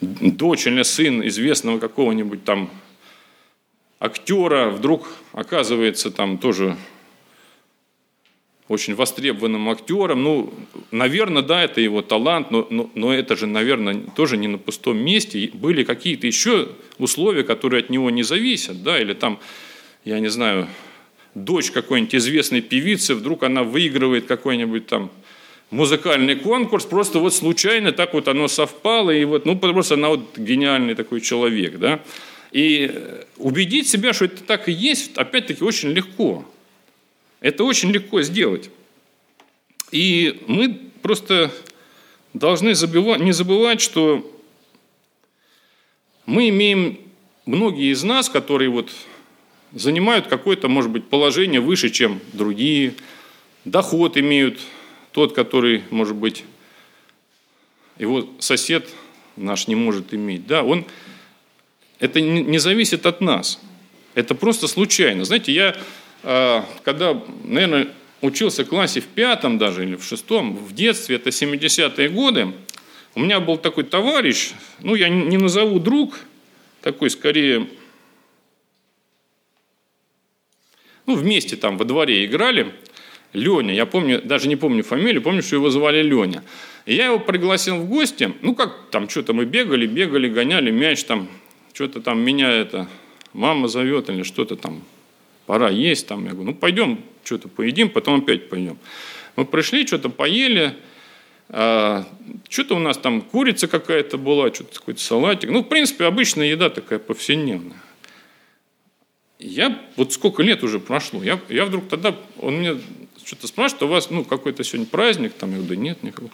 дочь 0.00 0.66
или 0.66 0.82
сын 0.82 1.26
известного 1.26 1.78
какого-нибудь 1.78 2.44
там 2.44 2.70
актера 3.98 4.68
вдруг 4.68 5.08
оказывается 5.32 6.10
там 6.10 6.36
тоже 6.36 6.76
очень 8.68 8.94
востребованным 8.94 9.68
актером. 9.68 10.22
Ну, 10.22 10.54
наверное, 10.90 11.42
да, 11.42 11.62
это 11.62 11.80
его 11.80 12.02
талант, 12.02 12.50
но, 12.50 12.66
но, 12.70 12.90
но 12.94 13.12
это 13.12 13.36
же, 13.36 13.46
наверное, 13.46 13.94
тоже 14.16 14.36
не 14.36 14.48
на 14.48 14.58
пустом 14.58 14.98
месте. 14.98 15.50
Были 15.52 15.84
какие-то 15.84 16.26
еще 16.26 16.68
условия, 16.98 17.42
которые 17.44 17.80
от 17.80 17.90
него 17.90 18.10
не 18.10 18.22
зависят, 18.22 18.82
да, 18.82 18.98
или 18.98 19.12
там, 19.12 19.38
я 20.04 20.18
не 20.18 20.28
знаю, 20.28 20.66
дочь 21.34 21.70
какой-нибудь 21.70 22.14
известной 22.14 22.62
певицы, 22.62 23.14
вдруг 23.14 23.42
она 23.42 23.64
выигрывает 23.64 24.26
какой-нибудь 24.26 24.86
там 24.86 25.10
музыкальный 25.70 26.36
конкурс, 26.36 26.84
просто 26.84 27.18
вот 27.18 27.34
случайно 27.34 27.92
так 27.92 28.14
вот 28.14 28.28
оно 28.28 28.48
совпало, 28.48 29.10
и 29.10 29.24
вот, 29.24 29.44
ну, 29.44 29.56
просто 29.58 29.94
она 29.94 30.08
вот 30.08 30.38
гениальный 30.38 30.94
такой 30.94 31.20
человек, 31.20 31.78
да. 31.78 32.00
И 32.52 32.90
убедить 33.36 33.88
себя, 33.88 34.12
что 34.12 34.26
это 34.26 34.42
так 34.44 34.68
и 34.68 34.72
есть, 34.72 35.16
опять-таки, 35.16 35.64
очень 35.64 35.90
легко. 35.90 36.46
Это 37.44 37.64
очень 37.64 37.90
легко 37.90 38.22
сделать. 38.22 38.70
И 39.90 40.42
мы 40.46 40.80
просто 41.02 41.52
должны 42.32 42.68
не 42.68 43.32
забывать, 43.32 43.82
что 43.82 44.40
мы 46.24 46.48
имеем, 46.48 46.98
многие 47.44 47.92
из 47.92 48.02
нас, 48.02 48.30
которые 48.30 48.70
вот 48.70 48.90
занимают 49.72 50.26
какое-то, 50.26 50.68
может 50.68 50.90
быть, 50.90 51.04
положение 51.04 51.60
выше, 51.60 51.90
чем 51.90 52.18
другие, 52.32 52.94
доход 53.66 54.16
имеют 54.16 54.58
тот, 55.12 55.34
который, 55.34 55.82
может 55.90 56.16
быть, 56.16 56.44
его 57.98 58.26
сосед 58.38 58.88
наш 59.36 59.68
не 59.68 59.74
может 59.74 60.14
иметь. 60.14 60.46
Да, 60.46 60.62
он, 60.62 60.86
это 61.98 62.22
не 62.22 62.56
зависит 62.56 63.04
от 63.04 63.20
нас. 63.20 63.60
Это 64.14 64.34
просто 64.34 64.66
случайно. 64.66 65.26
Знаете, 65.26 65.52
я 65.52 65.76
когда, 66.24 67.22
наверное, 67.44 67.88
учился 68.22 68.64
в 68.64 68.68
классе 68.68 69.00
в 69.00 69.06
пятом 69.06 69.58
даже 69.58 69.84
или 69.84 69.96
в 69.96 70.04
шестом, 70.04 70.56
в 70.56 70.74
детстве, 70.74 71.16
это 71.16 71.30
70-е 71.30 72.08
годы, 72.08 72.52
у 73.14 73.20
меня 73.20 73.40
был 73.40 73.58
такой 73.58 73.84
товарищ, 73.84 74.52
ну, 74.80 74.94
я 74.94 75.08
не 75.08 75.36
назову 75.36 75.78
друг, 75.78 76.18
такой 76.80 77.10
скорее 77.10 77.68
ну, 81.06 81.14
вместе 81.16 81.56
там 81.56 81.76
во 81.76 81.84
дворе 81.84 82.24
играли. 82.24 82.72
Леня, 83.32 83.74
я 83.74 83.84
помню, 83.84 84.22
даже 84.22 84.48
не 84.48 84.54
помню 84.54 84.84
фамилию, 84.84 85.20
помню, 85.20 85.42
что 85.42 85.56
его 85.56 85.68
звали 85.68 86.02
Леня. 86.02 86.44
И 86.86 86.94
я 86.94 87.06
его 87.06 87.18
пригласил 87.18 87.78
в 87.78 87.88
гости, 87.88 88.32
ну, 88.42 88.54
как 88.54 88.90
там, 88.90 89.08
что-то 89.08 89.32
мы 89.32 89.44
бегали, 89.44 89.86
бегали, 89.86 90.28
гоняли 90.28 90.70
мяч 90.70 91.02
там, 91.04 91.28
что-то 91.72 92.00
там 92.00 92.20
меня 92.20 92.50
это, 92.50 92.88
мама 93.32 93.66
зовет 93.66 94.08
или 94.08 94.22
что-то 94.22 94.54
там, 94.54 94.84
пора 95.46 95.70
есть 95.70 96.06
там. 96.06 96.24
Я 96.24 96.32
говорю, 96.32 96.50
ну, 96.50 96.54
пойдем, 96.54 97.00
что-то 97.24 97.48
поедим, 97.48 97.90
потом 97.90 98.20
опять 98.20 98.48
пойдем. 98.48 98.78
Мы 99.36 99.44
пришли, 99.44 99.86
что-то 99.86 100.08
поели, 100.08 100.74
а, 101.48 102.06
что-то 102.48 102.76
у 102.76 102.78
нас 102.78 102.96
там 102.98 103.20
курица 103.20 103.68
какая-то 103.68 104.18
была, 104.18 104.52
что-то 104.52 104.78
какой-то 104.78 105.00
салатик. 105.00 105.50
Ну, 105.50 105.60
в 105.60 105.68
принципе, 105.68 106.04
обычная 106.04 106.46
еда 106.46 106.70
такая 106.70 106.98
повседневная. 106.98 107.76
Я, 109.38 109.78
вот 109.96 110.12
сколько 110.12 110.42
лет 110.42 110.62
уже 110.62 110.78
прошло, 110.78 111.22
я, 111.22 111.38
я 111.48 111.66
вдруг 111.66 111.88
тогда, 111.88 112.16
он 112.38 112.58
мне 112.58 112.76
что-то 113.24 113.46
спрашивает, 113.46 113.82
у 113.82 113.88
вас, 113.88 114.10
ну, 114.10 114.24
какой-то 114.24 114.64
сегодня 114.64 114.86
праздник, 114.86 115.32
там, 115.34 115.50
я 115.50 115.56
говорю, 115.56 115.74
да 115.74 115.76
нет 115.76 116.02
никакого. 116.02 116.30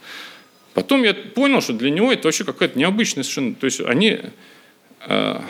Потом 0.74 1.02
я 1.02 1.14
понял, 1.14 1.60
что 1.60 1.72
для 1.72 1.90
него 1.90 2.12
это 2.12 2.28
вообще 2.28 2.44
какая-то 2.44 2.78
необычная 2.78 3.24
совершенно, 3.24 3.54
то 3.54 3.64
есть 3.64 3.80
они, 3.80 4.20
э, 5.06 5.40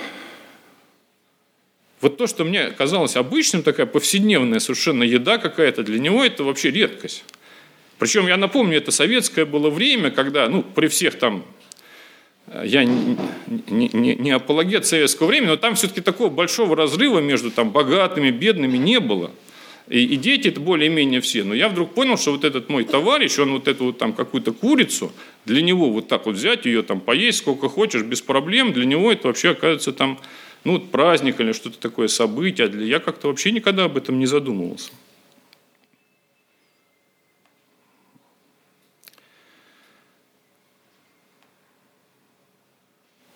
вот 2.00 2.16
то, 2.16 2.26
что 2.26 2.44
мне 2.44 2.70
казалось 2.70 3.16
обычным, 3.16 3.62
такая 3.62 3.86
повседневная 3.86 4.58
совершенно 4.58 5.02
еда 5.02 5.38
какая-то, 5.38 5.82
для 5.82 5.98
него 5.98 6.24
это 6.24 6.44
вообще 6.44 6.70
редкость. 6.70 7.24
Причем, 7.98 8.26
я 8.26 8.38
напомню, 8.38 8.78
это 8.78 8.90
советское 8.90 9.44
было 9.44 9.68
время, 9.68 10.10
когда, 10.10 10.48
ну, 10.48 10.62
при 10.62 10.86
всех 10.88 11.18
там, 11.18 11.44
э, 12.46 12.62
я 12.66 12.84
не, 12.84 13.16
не, 13.68 14.14
не 14.14 14.30
апологет 14.30 14.86
советского 14.86 15.26
времени, 15.26 15.50
но 15.50 15.56
там 15.56 15.74
все-таки 15.74 16.00
такого 16.00 16.30
большого 16.30 16.74
разрыва 16.74 17.20
между 17.20 17.50
там, 17.50 17.70
богатыми, 17.70 18.30
бедными 18.30 18.78
не 18.78 19.00
было. 19.00 19.30
И, 19.90 20.04
и 20.04 20.16
дети 20.16 20.48
это 20.48 20.60
более-менее 20.60 21.20
все. 21.20 21.44
Но 21.44 21.52
я 21.52 21.68
вдруг 21.68 21.92
понял, 21.92 22.16
что 22.16 22.30
вот 22.30 22.44
этот 22.44 22.70
мой 22.70 22.84
товарищ, 22.84 23.38
он 23.38 23.52
вот 23.52 23.68
эту 23.68 23.86
вот 23.86 23.98
там 23.98 24.14
какую-то 24.14 24.52
курицу, 24.52 25.12
для 25.44 25.60
него 25.60 25.90
вот 25.90 26.08
так 26.08 26.24
вот 26.24 26.36
взять 26.36 26.64
ее, 26.64 26.82
там 26.82 27.00
поесть 27.00 27.38
сколько 27.38 27.68
хочешь, 27.68 28.02
без 28.02 28.22
проблем, 28.22 28.72
для 28.72 28.86
него 28.86 29.12
это 29.12 29.28
вообще 29.28 29.50
оказывается 29.50 29.92
там, 29.92 30.18
ну, 30.64 30.72
вот 30.72 30.90
праздник 30.90 31.40
или 31.40 31.52
что-то 31.52 31.78
такое 31.78 32.08
событие. 32.08 32.68
Для... 32.68 32.84
Я 32.84 33.00
как-то 33.00 33.28
вообще 33.28 33.50
никогда 33.50 33.84
об 33.84 33.96
этом 33.96 34.18
не 34.18 34.26
задумывался. 34.26 34.90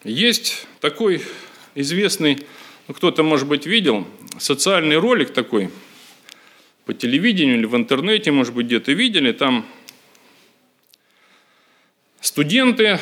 Есть 0.05 0.67
такой 0.81 1.23
известный, 1.75 2.47
ну, 2.89 2.95
кто-то, 2.95 3.23
может 3.23 3.49
быть, 3.49 3.65
видел, 3.65 4.07
социальный 4.39 4.99
ролик 4.99 5.33
такой 5.33 5.71
по 6.85 6.93
телевидению 6.93 7.57
или 7.57 7.65
в 7.65 7.75
интернете, 7.75 8.31
может 8.31 8.53
быть, 8.53 8.67
где-то 8.67 8.93
видели. 8.93 9.33
Там 9.33 9.67
студенты, 12.21 13.01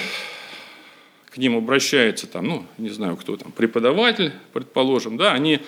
к 1.32 1.38
ним 1.38 1.56
обращаются, 1.56 2.26
там, 2.26 2.46
ну, 2.46 2.66
не 2.78 2.90
знаю, 2.90 3.16
кто 3.16 3.36
там, 3.36 3.52
преподаватель, 3.52 4.32
предположим, 4.52 5.16
да, 5.16 5.32
они 5.32 5.60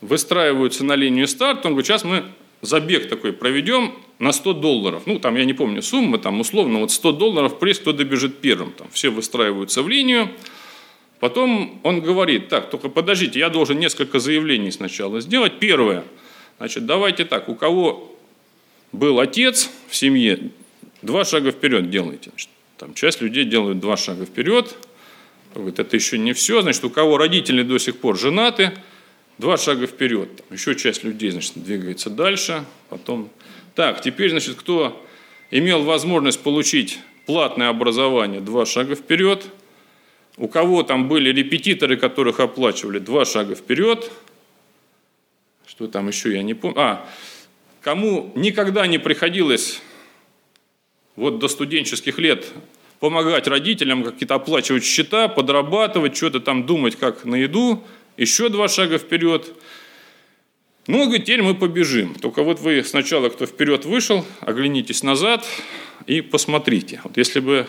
выстраиваются 0.00 0.84
на 0.84 0.94
линию 0.94 1.26
старта, 1.26 1.68
он 1.68 1.74
говорит, 1.74 1.86
сейчас 1.86 2.04
мы 2.04 2.24
забег 2.62 3.08
такой 3.08 3.32
проведем 3.32 3.94
на 4.18 4.32
100 4.32 4.52
долларов. 4.54 5.02
Ну, 5.06 5.18
там, 5.18 5.36
я 5.36 5.44
не 5.44 5.54
помню 5.54 5.82
суммы, 5.82 6.18
там, 6.18 6.40
условно, 6.40 6.80
вот 6.80 6.92
100 6.92 7.12
долларов 7.12 7.58
приз, 7.58 7.78
кто 7.78 7.92
добежит 7.92 8.38
первым. 8.38 8.72
Там 8.72 8.88
все 8.92 9.10
выстраиваются 9.10 9.82
в 9.82 9.88
линию, 9.88 10.30
Потом 11.20 11.80
он 11.82 12.00
говорит, 12.00 12.48
так, 12.48 12.70
только 12.70 12.88
подождите, 12.88 13.38
я 13.40 13.48
должен 13.48 13.78
несколько 13.78 14.20
заявлений 14.20 14.70
сначала 14.70 15.20
сделать. 15.20 15.58
Первое, 15.58 16.04
значит, 16.58 16.86
давайте 16.86 17.24
так, 17.24 17.48
у 17.48 17.54
кого 17.54 18.16
был 18.92 19.18
отец 19.18 19.68
в 19.88 19.96
семье, 19.96 20.50
два 21.02 21.24
шага 21.24 21.50
вперед 21.50 21.90
делайте. 21.90 22.30
Значит, 22.30 22.50
там 22.76 22.94
часть 22.94 23.20
людей 23.20 23.44
делают 23.44 23.80
два 23.80 23.96
шага 23.96 24.26
вперед. 24.26 24.76
Говорит, 25.54 25.78
это 25.78 25.96
еще 25.96 26.18
не 26.18 26.32
все. 26.32 26.62
Значит, 26.62 26.84
у 26.84 26.90
кого 26.90 27.18
родители 27.18 27.62
до 27.62 27.78
сих 27.78 27.98
пор 27.98 28.18
женаты, 28.18 28.72
два 29.38 29.56
шага 29.56 29.86
вперед. 29.86 30.36
Там 30.36 30.46
еще 30.56 30.74
часть 30.74 31.04
людей, 31.04 31.30
значит, 31.30 31.52
двигается 31.56 32.10
дальше. 32.10 32.64
Потом, 32.88 33.30
так, 33.74 34.00
теперь, 34.02 34.30
значит, 34.30 34.56
кто 34.56 35.04
имел 35.50 35.82
возможность 35.82 36.40
получить 36.40 36.98
платное 37.26 37.68
образование, 37.68 38.40
два 38.40 38.66
шага 38.66 38.94
вперед– 38.94 39.44
у 40.38 40.46
кого 40.46 40.84
там 40.84 41.08
были 41.08 41.30
репетиторы, 41.30 41.96
которых 41.96 42.38
оплачивали, 42.38 43.00
два 43.00 43.24
шага 43.24 43.56
вперед. 43.56 44.10
Что 45.66 45.88
там 45.88 46.06
еще, 46.08 46.32
я 46.32 46.42
не 46.42 46.54
помню. 46.54 46.80
А, 46.80 47.08
кому 47.80 48.32
никогда 48.36 48.86
не 48.86 48.98
приходилось 48.98 49.82
вот 51.16 51.40
до 51.40 51.48
студенческих 51.48 52.18
лет 52.18 52.46
помогать 53.00 53.46
родителям, 53.46 54.04
какие-то 54.04 54.34
оплачивать 54.34 54.84
счета, 54.84 55.28
подрабатывать, 55.28 56.16
что-то 56.16 56.40
там 56.40 56.66
думать, 56.66 56.96
как 56.96 57.24
на 57.24 57.36
еду, 57.36 57.84
еще 58.16 58.48
два 58.48 58.68
шага 58.68 58.98
вперед. 58.98 59.52
Ну, 60.86 61.04
говорит, 61.04 61.26
теперь 61.26 61.42
мы 61.42 61.54
побежим. 61.54 62.14
Только 62.14 62.42
вот 62.42 62.60
вы 62.60 62.82
сначала, 62.82 63.28
кто 63.28 63.46
вперед 63.46 63.84
вышел, 63.84 64.24
оглянитесь 64.40 65.02
назад 65.02 65.44
и 66.06 66.20
посмотрите. 66.20 67.00
Вот 67.04 67.16
если 67.16 67.40
бы 67.40 67.66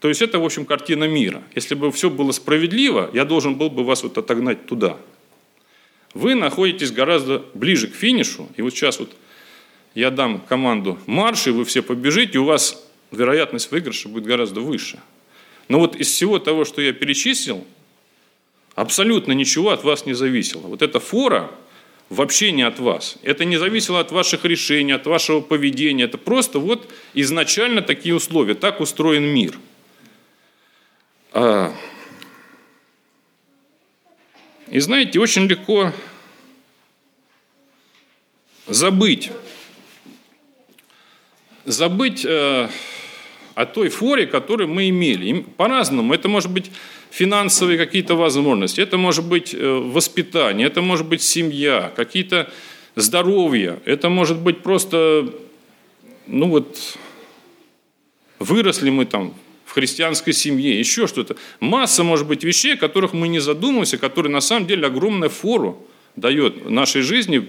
то 0.00 0.08
есть 0.08 0.22
это, 0.22 0.38
в 0.38 0.44
общем, 0.44 0.64
картина 0.64 1.04
мира. 1.04 1.42
Если 1.54 1.74
бы 1.74 1.92
все 1.92 2.08
было 2.08 2.32
справедливо, 2.32 3.10
я 3.12 3.26
должен 3.26 3.56
был 3.56 3.68
бы 3.68 3.84
вас 3.84 4.02
вот 4.02 4.16
отогнать 4.16 4.66
туда. 4.66 4.96
Вы 6.14 6.34
находитесь 6.34 6.90
гораздо 6.90 7.44
ближе 7.52 7.86
к 7.86 7.94
финишу, 7.94 8.48
и 8.56 8.62
вот 8.62 8.70
сейчас 8.70 8.98
вот 8.98 9.14
я 9.94 10.10
дам 10.10 10.40
команду 10.40 10.98
марш, 11.06 11.46
и 11.46 11.50
вы 11.50 11.64
все 11.64 11.82
побежите, 11.82 12.32
и 12.34 12.38
у 12.38 12.44
вас 12.44 12.89
вероятность 13.10 13.70
выигрыша 13.70 14.08
будет 14.08 14.24
гораздо 14.24 14.60
выше. 14.60 14.98
Но 15.68 15.78
вот 15.78 15.96
из 15.96 16.08
всего 16.08 16.38
того, 16.38 16.64
что 16.64 16.82
я 16.82 16.92
перечислил, 16.92 17.64
абсолютно 18.74 19.32
ничего 19.32 19.70
от 19.70 19.84
вас 19.84 20.06
не 20.06 20.14
зависело. 20.14 20.62
Вот 20.62 20.82
эта 20.82 21.00
фора 21.00 21.50
вообще 22.08 22.52
не 22.52 22.62
от 22.62 22.78
вас. 22.78 23.16
Это 23.22 23.44
не 23.44 23.56
зависело 23.56 24.00
от 24.00 24.10
ваших 24.10 24.44
решений, 24.44 24.92
от 24.92 25.06
вашего 25.06 25.40
поведения. 25.40 26.04
Это 26.04 26.18
просто 26.18 26.58
вот 26.58 26.90
изначально 27.14 27.82
такие 27.82 28.14
условия. 28.14 28.54
Так 28.54 28.80
устроен 28.80 29.24
мир– 29.24 29.58
а, 31.32 31.72
и 34.68 34.80
знаете, 34.80 35.20
очень 35.20 35.46
легко 35.46 35.92
забыть, 38.66 39.30
забыть 41.64 42.24
э, 42.24 42.68
о 43.54 43.66
той 43.66 43.88
форе, 43.88 44.26
которую 44.26 44.68
мы 44.68 44.88
имели. 44.88 45.44
По-разному. 45.56 46.14
Это 46.14 46.28
может 46.28 46.50
быть 46.50 46.70
финансовые 47.10 47.78
какие-то 47.78 48.14
возможности, 48.14 48.80
это 48.80 48.96
может 48.96 49.24
быть 49.24 49.54
э, 49.54 49.58
воспитание, 49.58 50.66
это 50.66 50.80
может 50.80 51.06
быть 51.06 51.22
семья, 51.22 51.92
какие-то 51.94 52.50
здоровье, 52.94 53.80
это 53.84 54.08
может 54.08 54.38
быть 54.38 54.62
просто, 54.62 55.32
ну 56.26 56.48
вот, 56.48 56.96
выросли 58.38 58.90
мы 58.90 59.06
там 59.06 59.34
в 59.64 59.72
христианской 59.72 60.32
семье, 60.32 60.78
еще 60.78 61.06
что-то. 61.06 61.36
Масса, 61.60 62.02
может 62.02 62.26
быть, 62.26 62.42
вещей, 62.42 62.74
о 62.74 62.76
которых 62.76 63.12
мы 63.12 63.28
не 63.28 63.38
задумываемся, 63.38 63.98
которые 63.98 64.32
на 64.32 64.40
самом 64.40 64.66
деле 64.66 64.86
огромную 64.86 65.30
фору 65.30 65.86
дает 66.16 66.68
нашей 66.68 67.02
жизни 67.02 67.48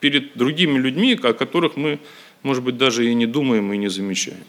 перед 0.00 0.36
другими 0.36 0.78
людьми, 0.78 1.18
о 1.22 1.34
которых 1.34 1.76
мы, 1.76 1.98
может 2.42 2.64
быть, 2.64 2.78
даже 2.78 3.06
и 3.06 3.14
не 3.14 3.26
думаем 3.26 3.72
и 3.72 3.76
не 3.76 3.88
замечаем. 3.88 4.44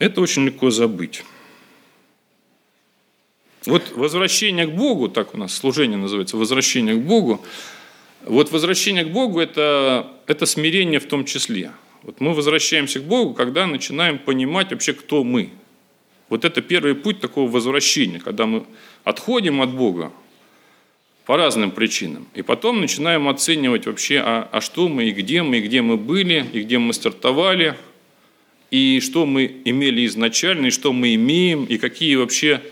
Это 0.00 0.20
очень 0.20 0.46
легко 0.46 0.70
забыть. 0.70 1.22
Вот 3.66 3.92
возвращение 3.94 4.66
к 4.66 4.72
Богу, 4.72 5.08
так 5.08 5.34
у 5.34 5.38
нас 5.38 5.54
служение 5.54 5.98
называется, 5.98 6.36
возвращение 6.36 6.96
к 6.96 7.00
Богу, 7.00 7.44
вот 8.24 8.50
возвращение 8.50 9.04
к 9.04 9.12
Богу 9.12 9.38
это,– 9.38 10.10
это 10.26 10.44
смирение 10.46 10.98
в 10.98 11.06
том 11.06 11.24
числе– 11.24 11.70
вот 12.02 12.20
мы 12.20 12.32
возвращаемся 12.32 13.00
к 13.00 13.04
Богу, 13.04 13.34
когда 13.34 13.66
начинаем 13.66 14.18
понимать 14.18 14.70
вообще, 14.70 14.94
кто 14.94 15.22
мы. 15.22 15.50
Вот 16.28 16.44
это 16.44 16.62
первый 16.62 16.94
путь 16.94 17.20
такого 17.20 17.50
возвращения, 17.50 18.20
когда 18.20 18.46
мы 18.46 18.64
отходим 19.04 19.60
от 19.60 19.74
Бога 19.74 20.12
по 21.26 21.36
разным 21.36 21.70
причинам. 21.70 22.26
И 22.34 22.42
потом 22.42 22.80
начинаем 22.80 23.28
оценивать 23.28 23.86
вообще, 23.86 24.20
а, 24.24 24.48
а 24.50 24.60
что 24.60 24.88
мы, 24.88 25.04
и 25.04 25.10
где 25.10 25.42
мы, 25.42 25.58
и 25.58 25.60
где 25.60 25.82
мы 25.82 25.96
были, 25.96 26.46
и 26.52 26.62
где 26.62 26.78
мы 26.78 26.92
стартовали, 26.94 27.76
и 28.70 29.00
что 29.00 29.26
мы 29.26 29.60
имели 29.64 30.06
изначально, 30.06 30.66
и 30.66 30.70
что 30.70 30.92
мы 30.92 31.14
имеем, 31.14 31.64
и 31.64 31.78
какие 31.78 32.16
вообще 32.16 32.62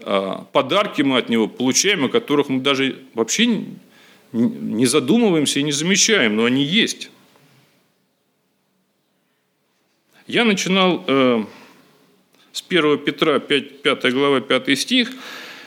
а, 0.00 0.46
подарки 0.52 1.02
мы 1.02 1.18
от 1.18 1.28
Него 1.28 1.48
получаем, 1.48 2.04
о 2.04 2.08
которых 2.08 2.48
мы 2.48 2.60
даже 2.60 2.96
вообще 3.14 3.64
не 4.32 4.86
задумываемся 4.86 5.60
и 5.60 5.62
не 5.62 5.72
замечаем, 5.72 6.36
но 6.36 6.44
они 6.44 6.64
есть. 6.64 7.10
Я 10.26 10.44
начинал 10.44 11.04
э, 11.06 11.44
с 12.52 12.64
1 12.66 12.98
Петра, 12.98 13.38
5, 13.38 13.82
5 13.82 14.12
глава, 14.12 14.40
5 14.40 14.78
стих. 14.78 15.10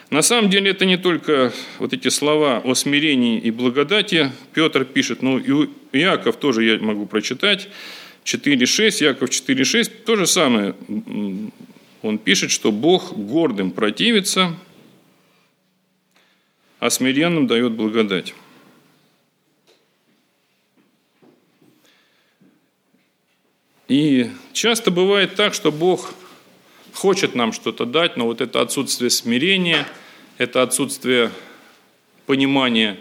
На 0.09 0.21
самом 0.21 0.49
деле 0.49 0.71
это 0.71 0.85
не 0.85 0.97
только 0.97 1.53
вот 1.79 1.93
эти 1.93 2.07
слова 2.09 2.61
о 2.63 2.73
смирении 2.73 3.39
и 3.39 3.51
благодати 3.51 4.31
Петр 4.53 4.83
пишет, 4.83 5.21
но 5.21 5.37
и 5.37 5.69
Иаков 5.93 6.37
тоже 6.37 6.63
я 6.63 6.79
могу 6.79 7.05
прочитать. 7.05 7.69
4.6, 8.27 9.03
Яков 9.05 9.29
4.6, 9.29 10.03
то 10.03 10.17
же 10.17 10.27
самое. 10.27 10.75
Он 12.01 12.17
пишет, 12.17 12.51
что 12.51 12.73
Бог 12.73 13.13
гордым 13.13 13.71
противится, 13.71 14.53
а 16.79 16.89
смиренным 16.89 17.47
дает 17.47 17.71
благодать. 17.71 18.33
И 23.87 24.29
часто 24.51 24.91
бывает 24.91 25.35
так, 25.35 25.53
что 25.53 25.71
Бог 25.71 26.13
хочет 26.93 27.33
нам 27.33 27.53
что-то 27.53 27.85
дать, 27.85 28.17
но 28.17 28.25
вот 28.25 28.41
это 28.41 28.59
отсутствие 28.59 29.09
смирения, 29.09 29.87
это 30.37 30.61
отсутствие 30.63 31.31
понимания 32.25 32.99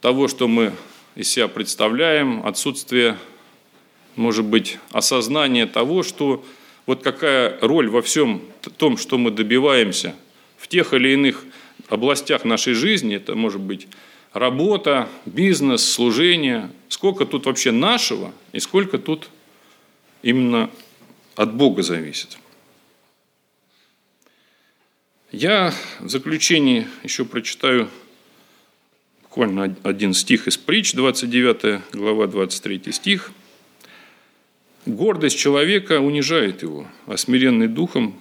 того, 0.00 0.26
что 0.26 0.48
мы 0.48 0.72
из 1.14 1.28
себя 1.28 1.48
представляем, 1.48 2.46
отсутствие, 2.46 3.18
может 4.20 4.44
быть, 4.44 4.78
осознания 4.92 5.66
того, 5.66 6.02
что 6.02 6.44
вот 6.84 7.02
какая 7.02 7.58
роль 7.62 7.88
во 7.88 8.02
всем 8.02 8.42
том, 8.76 8.98
что 8.98 9.16
мы 9.16 9.30
добиваемся 9.30 10.14
в 10.58 10.68
тех 10.68 10.92
или 10.92 11.14
иных 11.14 11.42
областях 11.88 12.44
нашей 12.44 12.74
жизни, 12.74 13.16
это 13.16 13.34
может 13.34 13.62
быть 13.62 13.88
работа, 14.34 15.08
бизнес, 15.24 15.82
служение, 15.90 16.70
сколько 16.90 17.24
тут 17.24 17.46
вообще 17.46 17.72
нашего 17.72 18.32
и 18.52 18.60
сколько 18.60 18.98
тут 18.98 19.30
именно 20.22 20.70
от 21.34 21.54
Бога 21.54 21.82
зависит. 21.82 22.36
Я 25.32 25.72
в 25.98 26.10
заключении 26.10 26.86
еще 27.02 27.24
прочитаю 27.24 27.88
буквально 29.22 29.74
один 29.82 30.12
стих 30.12 30.46
из 30.46 30.58
притч, 30.58 30.92
29 30.92 31.80
глава, 31.94 32.26
23 32.26 32.92
стих. 32.92 33.32
«Гордость 34.86 35.38
человека 35.38 36.00
унижает 36.00 36.62
его, 36.62 36.86
а 37.06 37.16
смиренный 37.16 37.68
духом 37.68 38.18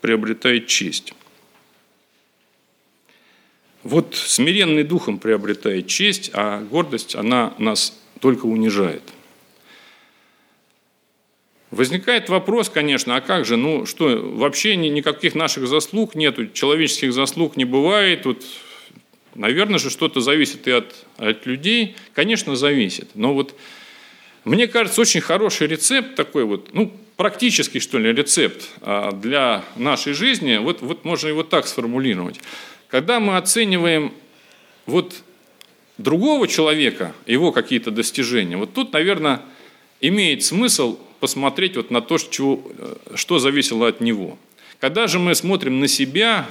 приобретает 0.00 0.66
честь». 0.66 1.14
Вот 3.82 4.14
смиренный 4.14 4.84
духом 4.84 5.18
приобретает 5.18 5.88
честь, 5.88 6.30
а 6.34 6.60
гордость, 6.60 7.16
она 7.16 7.54
нас 7.58 7.98
только 8.20 8.46
унижает– 8.46 9.02
Возникает 11.72 12.28
вопрос, 12.28 12.68
конечно, 12.68 13.16
а 13.16 13.22
как 13.22 13.46
же, 13.46 13.56
ну 13.56 13.86
что, 13.86 14.04
вообще 14.34 14.76
никаких 14.76 15.34
наших 15.34 15.66
заслуг 15.66 16.14
нету, 16.14 16.46
человеческих 16.46 17.14
заслуг 17.14 17.56
не 17.56 17.64
бывает, 17.64 18.24
тут, 18.24 18.44
наверное 19.34 19.78
же, 19.78 19.88
что-то 19.88 20.20
зависит 20.20 20.68
и 20.68 20.70
от, 20.70 20.94
от 21.16 21.46
людей, 21.46 21.96
конечно, 22.12 22.56
зависит, 22.56 23.08
но 23.14 23.32
вот 23.32 23.58
мне 24.44 24.66
кажется, 24.66 25.00
очень 25.00 25.20
хороший 25.20 25.68
рецепт 25.68 26.14
такой 26.16 26.44
вот, 26.44 26.74
ну, 26.74 26.92
практический, 27.16 27.78
что 27.78 27.98
ли, 27.98 28.12
рецепт 28.12 28.68
а, 28.80 29.12
для 29.12 29.64
нашей 29.76 30.12
жизни, 30.12 30.56
вот, 30.56 30.82
вот 30.82 31.04
можно 31.04 31.28
его 31.28 31.42
так 31.44 31.66
сформулировать. 31.66 32.40
Когда 32.88 33.20
мы 33.20 33.36
оцениваем 33.36 34.12
вот 34.86 35.14
другого 35.98 36.48
человека, 36.48 37.14
его 37.26 37.52
какие-то 37.52 37.90
достижения, 37.90 38.56
вот 38.56 38.72
тут, 38.74 38.92
наверное, 38.92 39.42
имеет 40.00 40.42
смысл 40.42 40.98
посмотреть 41.20 41.76
вот 41.76 41.90
на 41.92 42.00
то, 42.00 42.18
что, 42.18 42.60
э, 42.76 43.14
что 43.14 43.38
зависело 43.38 43.86
от 43.86 44.00
него. 44.00 44.36
Когда 44.80 45.06
же 45.06 45.20
мы 45.20 45.36
смотрим 45.36 45.78
на 45.78 45.86
себя, 45.86 46.48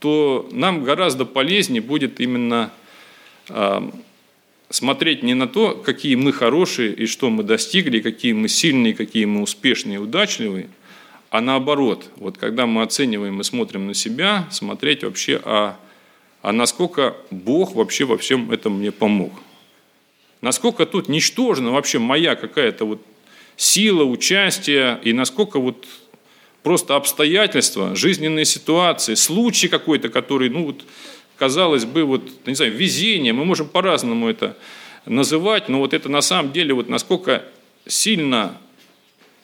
то 0.00 0.46
нам 0.52 0.84
гораздо 0.84 1.24
полезнее 1.24 1.80
будет 1.80 2.20
именно 2.20 2.70
э, 3.48 3.90
смотреть 4.70 5.22
не 5.22 5.34
на 5.34 5.46
то, 5.46 5.74
какие 5.74 6.14
мы 6.14 6.32
хорошие 6.32 6.92
и 6.92 7.06
что 7.06 7.30
мы 7.30 7.42
достигли, 7.42 8.00
какие 8.00 8.32
мы 8.32 8.48
сильные, 8.48 8.94
какие 8.94 9.24
мы 9.24 9.42
успешные 9.42 9.96
и 9.96 9.98
удачливые, 9.98 10.68
а 11.30 11.40
наоборот, 11.40 12.10
вот 12.16 12.38
когда 12.38 12.66
мы 12.66 12.82
оцениваем 12.82 13.40
и 13.40 13.44
смотрим 13.44 13.86
на 13.86 13.94
себя, 13.94 14.48
смотреть 14.50 15.04
вообще, 15.04 15.40
а, 15.44 15.78
а 16.42 16.52
насколько 16.52 17.16
Бог 17.30 17.74
вообще 17.74 18.04
во 18.04 18.16
всем 18.16 18.50
этом 18.50 18.78
мне 18.78 18.92
помог. 18.92 19.32
Насколько 20.40 20.86
тут 20.86 21.08
ничтожна 21.08 21.72
вообще 21.72 21.98
моя 21.98 22.34
какая-то 22.34 22.84
вот 22.84 23.02
сила, 23.56 24.04
участие, 24.04 25.00
и 25.02 25.12
насколько 25.12 25.58
вот 25.58 25.86
просто 26.62 26.96
обстоятельства, 26.96 27.94
жизненные 27.94 28.44
ситуации, 28.44 29.14
случай 29.14 29.68
какой-то, 29.68 30.08
который, 30.08 30.48
ну 30.48 30.66
вот, 30.66 30.84
казалось 31.38 31.84
бы, 31.84 32.04
вот, 32.04 32.46
не 32.46 32.54
знаю, 32.54 32.72
везение, 32.72 33.32
мы 33.32 33.44
можем 33.44 33.68
по-разному 33.68 34.28
это 34.28 34.56
называть, 35.06 35.68
но 35.68 35.78
вот 35.78 35.94
это 35.94 36.08
на 36.08 36.20
самом 36.20 36.52
деле, 36.52 36.74
вот 36.74 36.88
насколько 36.88 37.44
сильно 37.86 38.58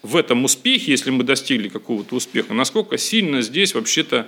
в 0.02 0.16
этом 0.16 0.44
успехе, 0.44 0.90
если 0.90 1.10
мы 1.10 1.24
достигли 1.24 1.68
какого-то 1.68 2.16
успеха, 2.16 2.52
насколько 2.52 2.98
сильно 2.98 3.40
здесь 3.40 3.74
вообще-то 3.74 4.26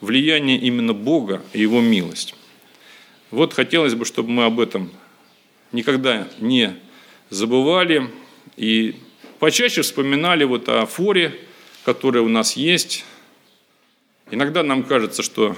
влияние 0.00 0.58
именно 0.58 0.94
Бога 0.94 1.42
и 1.52 1.60
Его 1.60 1.80
милость. 1.80 2.34
Вот 3.30 3.52
хотелось 3.52 3.94
бы, 3.94 4.04
чтобы 4.04 4.30
мы 4.30 4.44
об 4.44 4.58
этом 4.60 4.90
никогда 5.72 6.28
не 6.38 6.74
забывали 7.28 8.08
и 8.56 8.94
почаще 9.38 9.82
вспоминали 9.82 10.44
вот 10.44 10.68
о 10.68 10.86
форе, 10.86 11.38
которая 11.84 12.22
у 12.22 12.28
нас 12.28 12.56
есть. 12.56 13.04
Иногда 14.30 14.62
нам 14.62 14.82
кажется, 14.82 15.22
что 15.22 15.56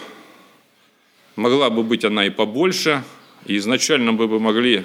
могла 1.41 1.71
бы 1.71 1.83
быть 1.83 2.05
она 2.05 2.27
и 2.27 2.31
побольше, 2.31 3.03
и 3.47 3.57
изначально 3.57 4.13
мы 4.13 4.29
бы 4.29 4.39
могли 4.39 4.85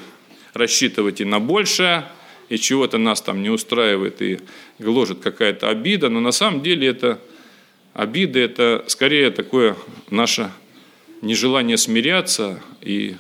рассчитывать 0.54 1.20
и 1.20 1.26
на 1.26 1.42
большее, 1.42 2.06
и 2.48 2.58
чего-то 2.58 2.98
нас 2.98 3.22
там 3.22 3.44
не 3.44 3.50
устраивает 3.50 4.22
и 4.22 4.40
гложет 4.80 5.20
какая-то 5.20 5.70
обида, 5.70 6.08
но 6.08 6.22
на 6.22 6.32
самом 6.32 6.64
деле 6.64 6.88
это 6.88 7.20
обида, 7.94 8.40
это 8.40 8.86
скорее 8.88 9.32
такое 9.32 9.76
наше 10.10 10.50
нежелание 11.22 11.76
смиряться 11.76 12.62
и 12.80 13.18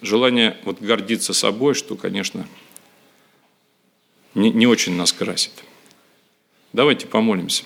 желание 0.00 0.56
вот 0.64 0.80
гордиться 0.80 1.34
собой, 1.34 1.74
что, 1.74 1.94
конечно, 1.94 2.48
не, 4.34 4.50
не 4.50 4.66
очень 4.66 4.96
нас 4.96 5.12
красит. 5.12 5.52
Давайте 6.72 7.06
помолимся. 7.06 7.62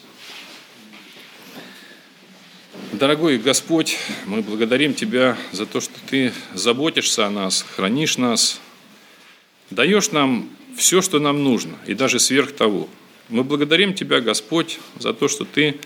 Дорогой 2.99 3.37
Господь, 3.37 3.99
мы 4.25 4.41
благодарим 4.41 4.95
Тебя 4.95 5.37
за 5.53 5.67
то, 5.67 5.83
что 5.83 5.93
Ты 6.09 6.33
заботишься 6.55 7.27
о 7.27 7.31
нас, 7.31 7.67
хранишь 7.77 8.17
нас, 8.17 8.59
даешь 9.71 10.13
нам 10.13 10.49
все, 10.79 11.03
что 11.03 11.19
нам 11.19 11.45
нужно, 11.45 11.75
и 11.87 11.93
даже 11.93 12.19
сверх 12.19 12.53
того. 12.53 12.89
Мы 13.29 13.45
благодарим 13.45 13.93
Тебя, 13.93 14.23
Господь, 14.23 14.79
за 14.99 15.13
то, 15.13 15.29
что 15.29 15.45
Ты 15.45 15.77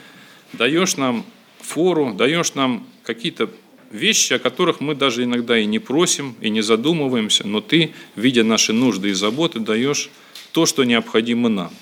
даешь 0.52 0.96
нам 0.96 1.26
фору, 1.58 2.14
даешь 2.14 2.54
нам 2.54 2.86
какие-то 3.02 3.50
вещи, 3.90 4.34
о 4.34 4.38
которых 4.38 4.80
мы 4.80 4.94
даже 4.94 5.24
иногда 5.24 5.58
и 5.58 5.66
не 5.66 5.80
просим, 5.80 6.36
и 6.40 6.48
не 6.48 6.60
задумываемся, 6.60 7.44
но 7.44 7.60
Ты, 7.60 7.92
видя 8.14 8.44
наши 8.44 8.72
нужды 8.72 9.10
и 9.10 9.14
заботы, 9.14 9.58
даешь 9.58 10.10
то, 10.52 10.64
что 10.64 10.84
необходимо 10.84 11.48
нам. 11.48 11.72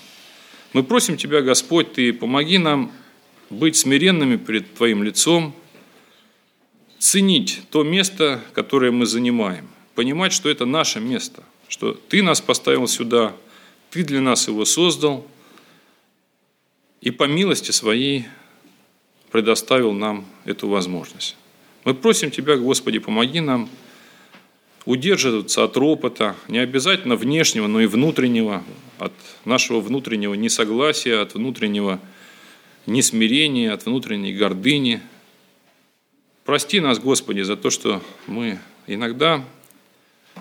Мы 0.73 0.81
просим 0.81 1.17
Тебя, 1.17 1.41
Господь, 1.41 1.93
Ты 1.93 2.13
помоги 2.13 2.57
нам 2.57 2.91
быть 3.49 3.75
смиренными 3.75 4.37
перед 4.37 4.73
Твоим 4.75 5.03
лицом, 5.03 5.55
ценить 6.97 7.61
то 7.71 7.83
место, 7.83 8.41
которое 8.53 8.91
мы 8.91 9.05
занимаем, 9.05 9.67
понимать, 9.95 10.33
что 10.33 10.49
это 10.49 10.65
наше 10.65 10.99
место, 10.99 11.43
что 11.67 11.93
Ты 11.93 12.21
нас 12.23 12.41
поставил 12.41 12.87
сюда, 12.87 13.35
Ты 13.89 14.03
для 14.03 14.21
нас 14.21 14.47
его 14.47 14.65
создал, 14.65 15.25
и 17.01 17.11
по 17.11 17.23
милости 17.23 17.71
Своей 17.71 18.25
предоставил 19.31 19.93
нам 19.93 20.25
эту 20.45 20.67
возможность. 20.67 21.37
Мы 21.85 21.93
просим 21.93 22.31
Тебя, 22.31 22.57
Господи, 22.57 22.99
помоги 22.99 23.39
нам– 23.39 23.69
удерживаться 24.89 25.63
от 25.63 25.77
ропота, 25.77 26.35
не 26.47 26.57
обязательно 26.57 27.15
внешнего, 27.15 27.67
но 27.67 27.79
и 27.79 27.85
внутреннего, 27.85 28.63
от 28.97 29.13
нашего 29.45 29.81
внутреннего 29.81 30.33
несогласия, 30.33 31.21
от 31.21 31.35
внутреннего 31.35 31.99
несмирения, 32.85 33.71
от 33.71 33.85
внутренней 33.85 34.33
гордыни. 34.33 35.01
Прости 36.45 36.79
нас, 36.79 36.99
Господи, 36.99 37.41
за 37.41 37.55
то, 37.55 37.69
что 37.69 38.01
мы 38.27 38.59
иногда, 38.87 39.43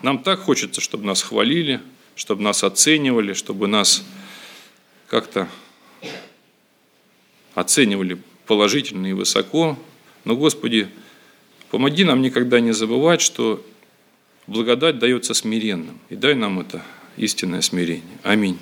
нам 0.02 0.22
так 0.22 0.40
хочется, 0.40 0.80
чтобы 0.80 1.04
нас 1.04 1.22
хвалили, 1.22 1.80
чтобы 2.14 2.42
нас 2.42 2.64
оценивали, 2.64 3.32
чтобы 3.32 3.66
нас 3.68 4.04
как-то 5.08 5.48
оценивали 7.54 8.18
положительно 8.46 9.06
и 9.06 9.12
высоко. 9.12 9.78
Но, 10.24 10.36
Господи, 10.36 10.88
помоги 11.70 12.04
нам 12.04 12.22
никогда 12.22 12.60
не 12.60 12.72
забывать, 12.72 13.20
что 13.20 13.64
Благодать 14.48 14.98
дается 14.98 15.34
смиренным. 15.34 15.98
И 16.08 16.16
дай 16.16 16.34
нам 16.34 16.58
это 16.58 16.82
истинное 17.18 17.60
смирение. 17.60 18.18
Аминь. 18.22 18.58